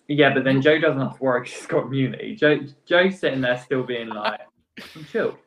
[0.07, 2.35] Yeah, but then Joe doesn't have to worry; she's got immunity.
[2.35, 4.41] Joe, Joe's sitting there still being like,
[4.95, 5.37] "I'm chill."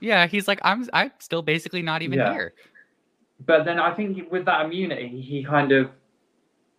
[0.00, 2.32] Yeah, he's like, "I'm, I'm still basically not even yeah.
[2.32, 2.54] here."
[3.46, 5.90] But then I think with that immunity, he kind of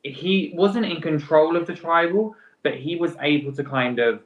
[0.04, 4.22] he wasn't in control of the tribal, but he was able to kind of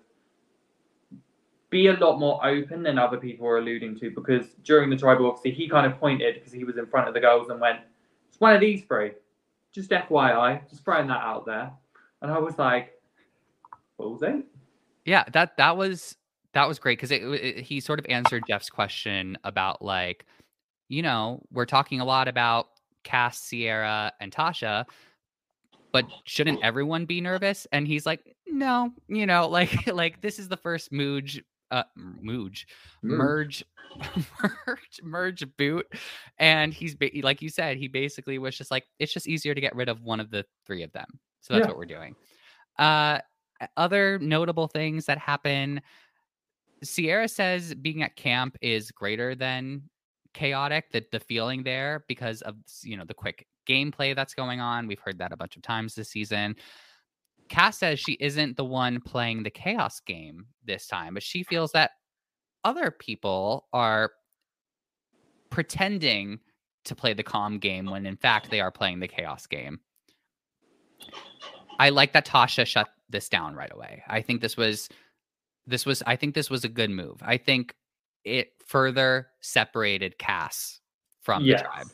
[1.69, 5.27] be a lot more open than other people were alluding to because during the tribal,
[5.27, 7.79] obviously, he kind of pointed because he was in front of the girls and went,
[8.29, 9.11] It's one of these three.
[9.71, 11.71] Just FYI, just throwing that out there.
[12.21, 12.93] And I was like,
[13.97, 14.45] What was it?
[15.05, 16.15] Yeah, that that was
[16.53, 20.25] that was great because it, it, he sort of answered Jeff's question about like,
[20.87, 22.67] you know, we're talking a lot about
[23.03, 24.85] Cass, Sierra, and Tasha,
[25.93, 27.65] but shouldn't everyone be nervous?
[27.71, 31.41] And he's like, no, you know, like like this is the first Mooj
[31.71, 32.67] uh merge
[33.03, 33.65] merge
[35.01, 35.87] merge boot
[36.37, 39.75] and he's like you said he basically was just like it's just easier to get
[39.75, 41.07] rid of one of the three of them
[41.41, 41.69] so that's yeah.
[41.69, 42.15] what we're doing
[42.77, 43.17] uh
[43.75, 45.81] other notable things that happen
[46.83, 49.81] sierra says being at camp is greater than
[50.33, 54.87] chaotic the, the feeling there because of you know the quick gameplay that's going on.
[54.87, 56.55] We've heard that a bunch of times this season.
[57.49, 61.71] Cass says she isn't the one playing the chaos game this time, but she feels
[61.73, 61.91] that
[62.63, 64.11] other people are
[65.49, 66.39] pretending
[66.85, 69.79] to play the calm game when in fact they are playing the chaos game.
[71.79, 74.03] I like that Tasha shut this down right away.
[74.07, 74.89] I think this was
[75.65, 77.17] this was I think this was a good move.
[77.21, 77.75] I think
[78.23, 80.79] it further separated Cass
[81.21, 81.61] from yes.
[81.61, 81.87] the tribe.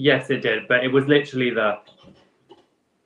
[0.00, 1.80] Yes, it did, but it was literally the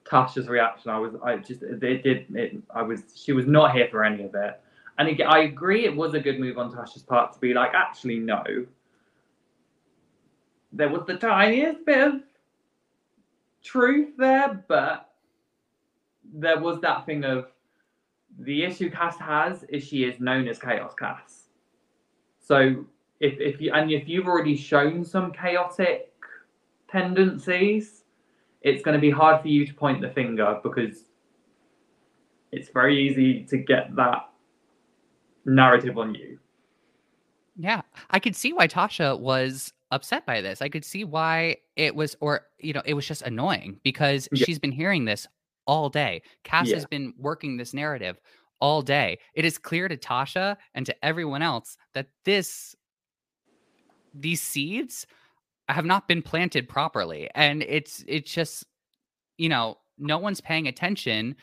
[0.04, 0.90] Tasha's reaction.
[0.90, 4.24] I was, I just, it did, it, I was, she was not here for any
[4.24, 4.60] of it.
[4.98, 7.70] And again, I agree, it was a good move on Tasha's part to be like,
[7.72, 8.44] actually, no.
[10.74, 12.20] There was the tiniest bit of
[13.64, 15.14] truth there, but
[16.34, 17.46] there was that thing of
[18.38, 21.48] the issue Cass has is she is known as Chaos Cass.
[22.38, 22.84] So
[23.20, 26.11] if if you and if you've already shown some chaotic
[26.92, 28.04] tendencies,
[28.60, 31.06] it's going to be hard for you to point the finger because
[32.52, 34.30] it's very easy to get that
[35.44, 36.38] narrative on you.
[37.56, 40.62] Yeah, I could see why Tasha was upset by this.
[40.62, 44.44] I could see why it was, or, you know, it was just annoying because yeah.
[44.44, 45.26] she's been hearing this
[45.66, 46.22] all day.
[46.44, 46.76] Cass yeah.
[46.76, 48.20] has been working this narrative
[48.60, 49.18] all day.
[49.34, 52.74] It is clear to Tasha and to everyone else that this,
[54.14, 55.06] these seeds
[55.72, 58.64] have not been planted properly and it's it's just
[59.38, 61.36] you know no one's paying attention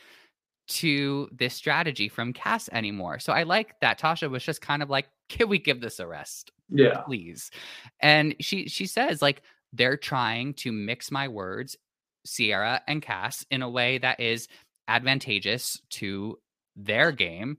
[0.70, 3.18] to this strategy from Cass anymore.
[3.18, 6.06] So I like that Tasha was just kind of like, can we give this a
[6.06, 6.52] rest?
[6.68, 7.00] Yeah.
[7.00, 7.50] Please.
[7.98, 11.76] And she she says, like, they're trying to mix my words,
[12.24, 14.46] Sierra and Cass, in a way that is
[14.86, 16.38] advantageous to
[16.76, 17.58] their game.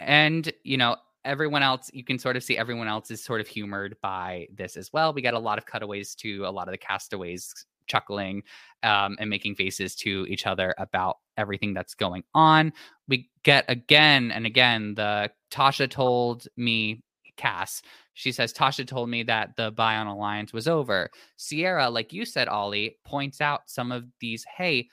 [0.00, 3.46] And, you know, everyone else you can sort of see everyone else is sort of
[3.46, 5.12] humored by this as well.
[5.12, 7.54] We get a lot of cutaways to a lot of the castaways
[7.86, 8.42] chuckling
[8.82, 12.72] um, and making faces to each other about everything that's going on.
[13.08, 17.02] We get again and again the tasha told me
[17.36, 17.82] cass
[18.14, 21.10] she says tasha told me that the Bayon alliance was over.
[21.36, 24.88] Sierra like you said Oli points out some of these hey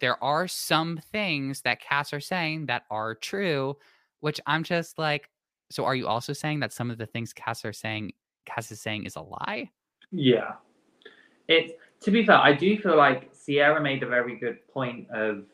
[0.00, 3.76] there are some things that Cass are saying that are true,
[4.24, 5.28] which I'm just like,
[5.70, 8.12] so are you also saying that some of the things Cass are saying,
[8.46, 9.68] Cass is saying is a lie?
[10.12, 10.52] Yeah.
[11.46, 15.44] It's to be fair, I do feel like Sierra made a very good point of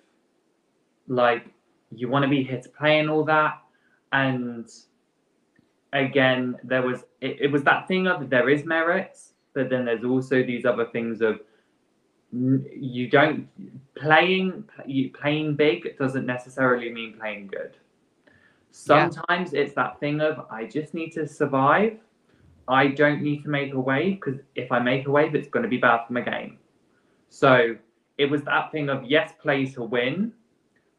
[1.09, 1.47] like
[1.91, 3.59] you want to be here to play and all that.
[4.13, 4.69] And
[5.93, 10.05] again, there was it, it was that thing of there is merits, but then there's
[10.05, 11.41] also these other things of
[12.33, 13.49] you don't
[13.97, 17.77] playing you playing big doesn't necessarily mean playing good.
[18.71, 19.61] Sometimes yeah.
[19.61, 21.99] it's that thing of I just need to survive.
[22.69, 25.65] I don't need to make a wave because if I make a wave, it's going
[25.65, 26.59] to be bad for my game.
[27.29, 27.77] So
[28.19, 30.33] it was that thing of yes, play to win,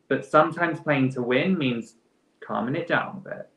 [0.09, 1.95] but sometimes playing to win means
[2.45, 3.49] calming it down a bit.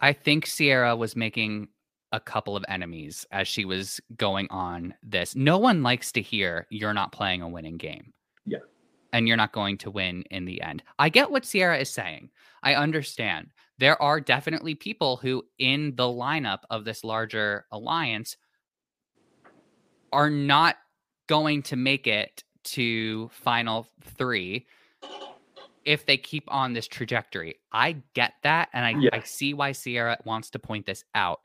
[0.00, 1.68] I think Sierra was making
[2.12, 5.36] a couple of enemies as she was going on this.
[5.36, 8.12] No one likes to hear you're not playing a winning game.
[8.46, 8.58] Yeah.
[9.12, 10.82] And you're not going to win in the end.
[10.98, 12.30] I get what Sierra is saying.
[12.62, 13.48] I understand.
[13.78, 18.36] There are definitely people who, in the lineup of this larger alliance,
[20.12, 20.76] are not
[21.28, 24.66] going to make it to final three
[25.84, 27.56] if they keep on this trajectory.
[27.72, 28.68] I get that.
[28.72, 29.10] And I, yeah.
[29.12, 31.40] I see why Sierra wants to point this out.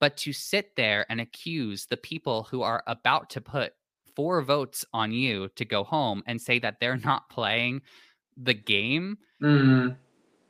[0.00, 3.72] But to sit there and accuse the people who are about to put
[4.14, 7.82] four votes on you to go home and say that they're not playing
[8.36, 9.96] the game, mm.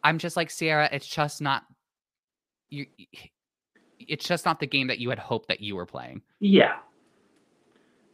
[0.09, 0.89] I'm just like Sierra.
[0.91, 1.65] It's just not
[2.71, 2.87] you.
[4.01, 6.23] It's just not the game that you had hoped that you were playing.
[6.41, 6.77] Yeah,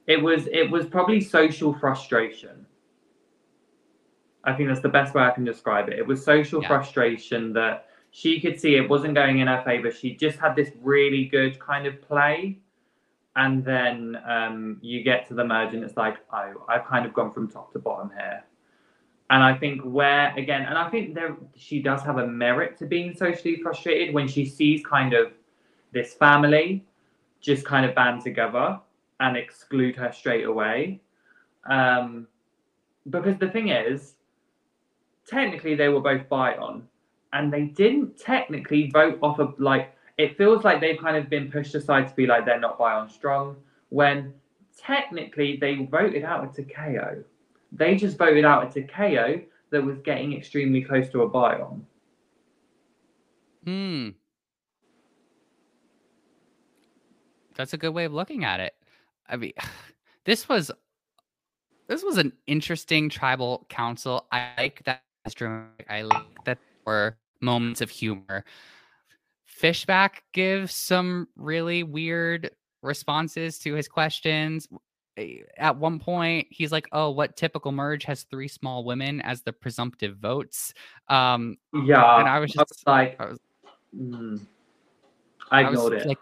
[0.09, 0.49] it was.
[0.49, 2.67] It was probably social frustration.
[4.43, 5.97] I think that's the best way I can describe it.
[5.97, 6.67] It was social yeah.
[6.67, 9.93] frustration that she could see it wasn't going in her favor.
[9.93, 12.59] She just had this really good kind of play.
[13.37, 17.15] And then um, you get to the merge and it's like, oh, I've kind of
[17.15, 18.45] gone from top to bottom here.
[19.31, 22.87] And I think where, again, and I think there she does have a merit to
[22.87, 25.33] being socially frustrated when she sees kind of
[25.93, 26.85] this family
[27.41, 28.81] just kind of band together
[29.21, 31.01] and exclude her straight away.
[31.69, 32.27] Um,
[33.11, 34.15] because the thing is,
[35.27, 36.83] technically they were both Bayon,
[37.33, 41.51] and they didn't technically vote off of like it feels like they've kind of been
[41.51, 43.57] pushed aside to be like they're not Bayon strong
[43.89, 44.33] when
[44.77, 47.25] technically they voted out a Ta Keo.
[47.75, 51.83] They just voted out a Ta Keo that was getting extremely close to a Bayon.
[53.65, 54.11] Hmm.
[57.57, 58.75] That's a good way of looking at it.
[59.29, 59.53] I mean,
[60.25, 60.71] this was
[61.89, 64.27] this was an interesting tribal council.
[64.33, 65.03] I like that.
[65.89, 68.45] I like that were moments of humor.
[69.61, 72.51] Fishbach gives some really weird
[72.83, 74.69] responses to his questions.
[75.57, 79.53] At one point, he's like, "Oh, what typical merge has three small women as the
[79.53, 80.75] presumptive votes?"
[81.09, 83.39] Um, yeah, and I was just I was like, I, was,
[83.97, 84.41] mm,
[85.51, 86.07] I, I was, it.
[86.07, 86.19] Like,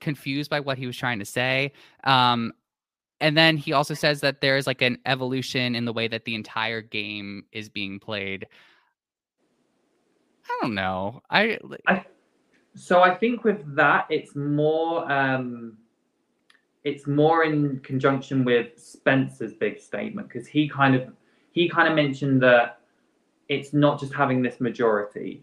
[0.00, 1.72] confused by what he was trying to say.
[2.04, 2.52] Um,
[3.20, 6.34] and then he also says that there's like an evolution in the way that the
[6.34, 8.46] entire game is being played.
[10.44, 11.22] I don't know.
[11.30, 12.04] I, I
[12.74, 15.78] so I think with that, it's more um,
[16.86, 21.08] it's more in conjunction with Spencer's big statement because he kind of
[21.50, 22.78] he kind of mentioned that
[23.48, 25.42] it's not just having this majority,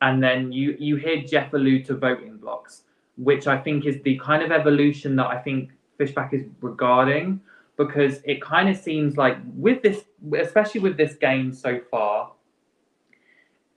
[0.00, 2.84] and then you you hear Jeff allude to voting blocks,
[3.18, 7.42] which I think is the kind of evolution that I think Fishbach is regarding
[7.76, 10.04] because it kind of seems like with this,
[10.40, 12.32] especially with this game so far,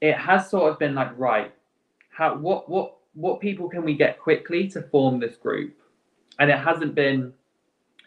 [0.00, 1.52] it has sort of been like right
[2.08, 5.76] how what what what people can we get quickly to form this group
[6.38, 7.32] and it hasn't been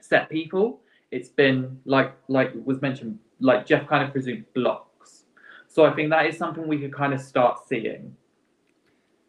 [0.01, 0.81] set people.
[1.11, 5.25] It's been like like was mentioned like jeff kind of presumed blocks.
[5.67, 8.15] So i think that is something we could kind of start seeing.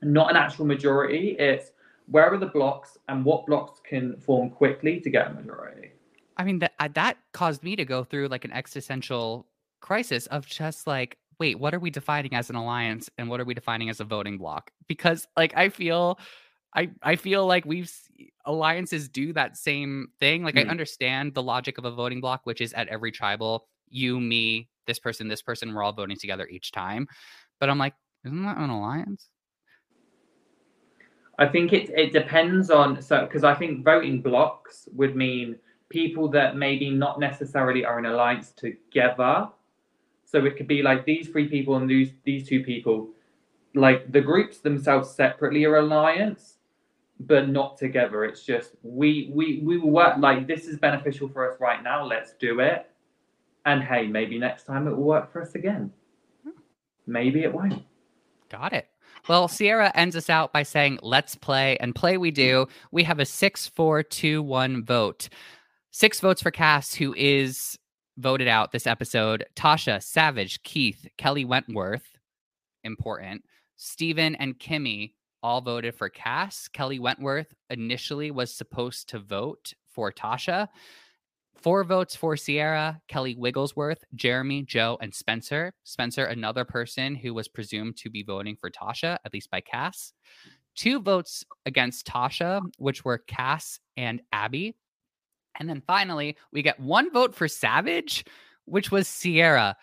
[0.02, 1.36] Not an actual majority.
[1.38, 1.72] It's
[2.06, 5.92] where are the blocks and what blocks can form quickly to get a majority?
[6.36, 9.46] I mean that uh, that caused me to go through like an existential
[9.80, 13.44] crisis of just like wait, what are we defining as an alliance and what are
[13.44, 14.70] we defining as a voting block?
[14.86, 16.18] Because like I feel
[16.76, 17.92] I I feel like we've
[18.44, 20.42] alliances do that same thing.
[20.42, 20.66] Like mm.
[20.66, 24.68] I understand the logic of a voting block, which is at every tribal, you, me,
[24.86, 27.08] this person, this person, we're all voting together each time.
[27.58, 27.94] But I'm like,
[28.24, 29.28] isn't that an alliance?
[31.38, 35.56] I think it it depends on so because I think voting blocks would mean
[35.88, 39.48] people that maybe not necessarily are in alliance together
[40.26, 43.08] so it could be like these three people and these these two people,
[43.74, 46.55] like the groups themselves separately are alliance,
[47.20, 48.24] but not together.
[48.24, 52.04] It's just we we we will work like this is beneficial for us right now.
[52.04, 52.90] Let's do it,
[53.64, 55.92] And hey, maybe next time it will work for us again.
[57.06, 57.84] Maybe it won't.
[58.50, 58.88] Got it.
[59.28, 62.66] Well, Sierra ends us out by saying, let's play, and play we do.
[62.92, 65.28] We have a 6 4 2 1 vote.
[65.90, 67.78] Six votes for Cass, who is
[68.18, 69.46] voted out this episode.
[69.56, 72.18] Tasha, Savage, Keith, Kelly Wentworth,
[72.84, 73.44] important.
[73.76, 76.68] Stephen and Kimmy all voted for Cass.
[76.68, 80.68] Kelly Wentworth initially was supposed to vote for Tasha.
[81.56, 85.72] Four votes for Sierra, Kelly Wiglesworth, Jeremy, Joe, and Spencer.
[85.84, 90.12] Spencer, another person who was presumed to be voting for Tasha, at least by Cass.
[90.74, 94.76] Two votes against Tasha, which were Cass and Abby.
[95.58, 98.24] And then finally, we get one vote for Savage,
[98.66, 99.76] which was Sierra.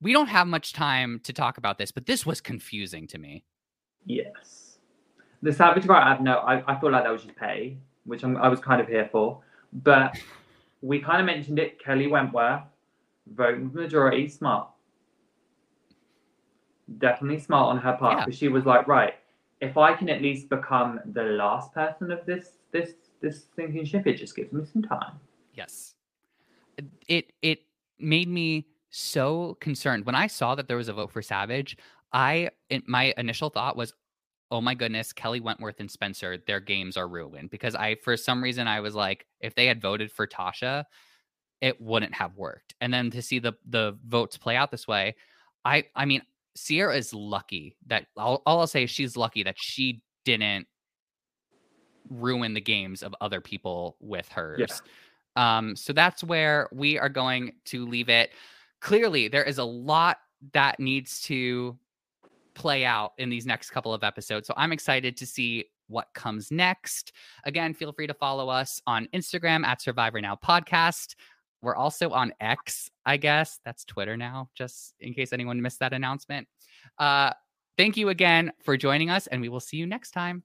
[0.00, 3.44] We don't have much time to talk about this, but this was confusing to me.
[4.04, 4.78] Yes.
[5.42, 8.36] The Savage vote, I no, I, I feel like that was just pay, which I'm,
[8.36, 9.40] I was kind of here for.
[9.72, 10.18] But
[10.82, 11.82] we kind of mentioned it.
[11.82, 12.62] Kelly Wentworth,
[13.34, 14.68] voting with majority, smart.
[16.98, 18.24] Definitely smart on her part Yeah.
[18.24, 19.14] because she was like, right,
[19.60, 24.06] if I can at least become the last person of this this this sinking ship,
[24.06, 25.20] it just gives me some time.
[25.54, 25.94] Yes.
[27.06, 27.60] It it
[27.98, 31.76] made me so concerned when I saw that there was a vote for Savage.
[32.12, 33.92] I it, my initial thought was,
[34.50, 38.42] "Oh my goodness, Kelly Wentworth and Spencer, their games are ruined." Because I for some
[38.42, 40.84] reason I was like, if they had voted for Tasha,
[41.60, 42.74] it wouldn't have worked.
[42.80, 45.14] And then to see the the votes play out this way,
[45.64, 46.22] I I mean,
[46.56, 50.66] Sierra is lucky that all, all I'll say is she's lucky that she didn't
[52.08, 54.58] ruin the games of other people with hers.
[55.36, 58.30] Um, so that's where we are going to leave it.
[58.80, 60.18] Clearly, there is a lot
[60.52, 61.78] that needs to
[62.60, 64.46] play out in these next couple of episodes.
[64.46, 67.12] So I'm excited to see what comes next.
[67.44, 71.14] Again, feel free to follow us on Instagram at Survivor Now Podcast.
[71.62, 73.60] We're also on X, I guess.
[73.64, 76.48] That's Twitter now, just in case anyone missed that announcement.
[76.98, 77.32] Uh,
[77.78, 80.42] thank you again for joining us, and we will see you next time.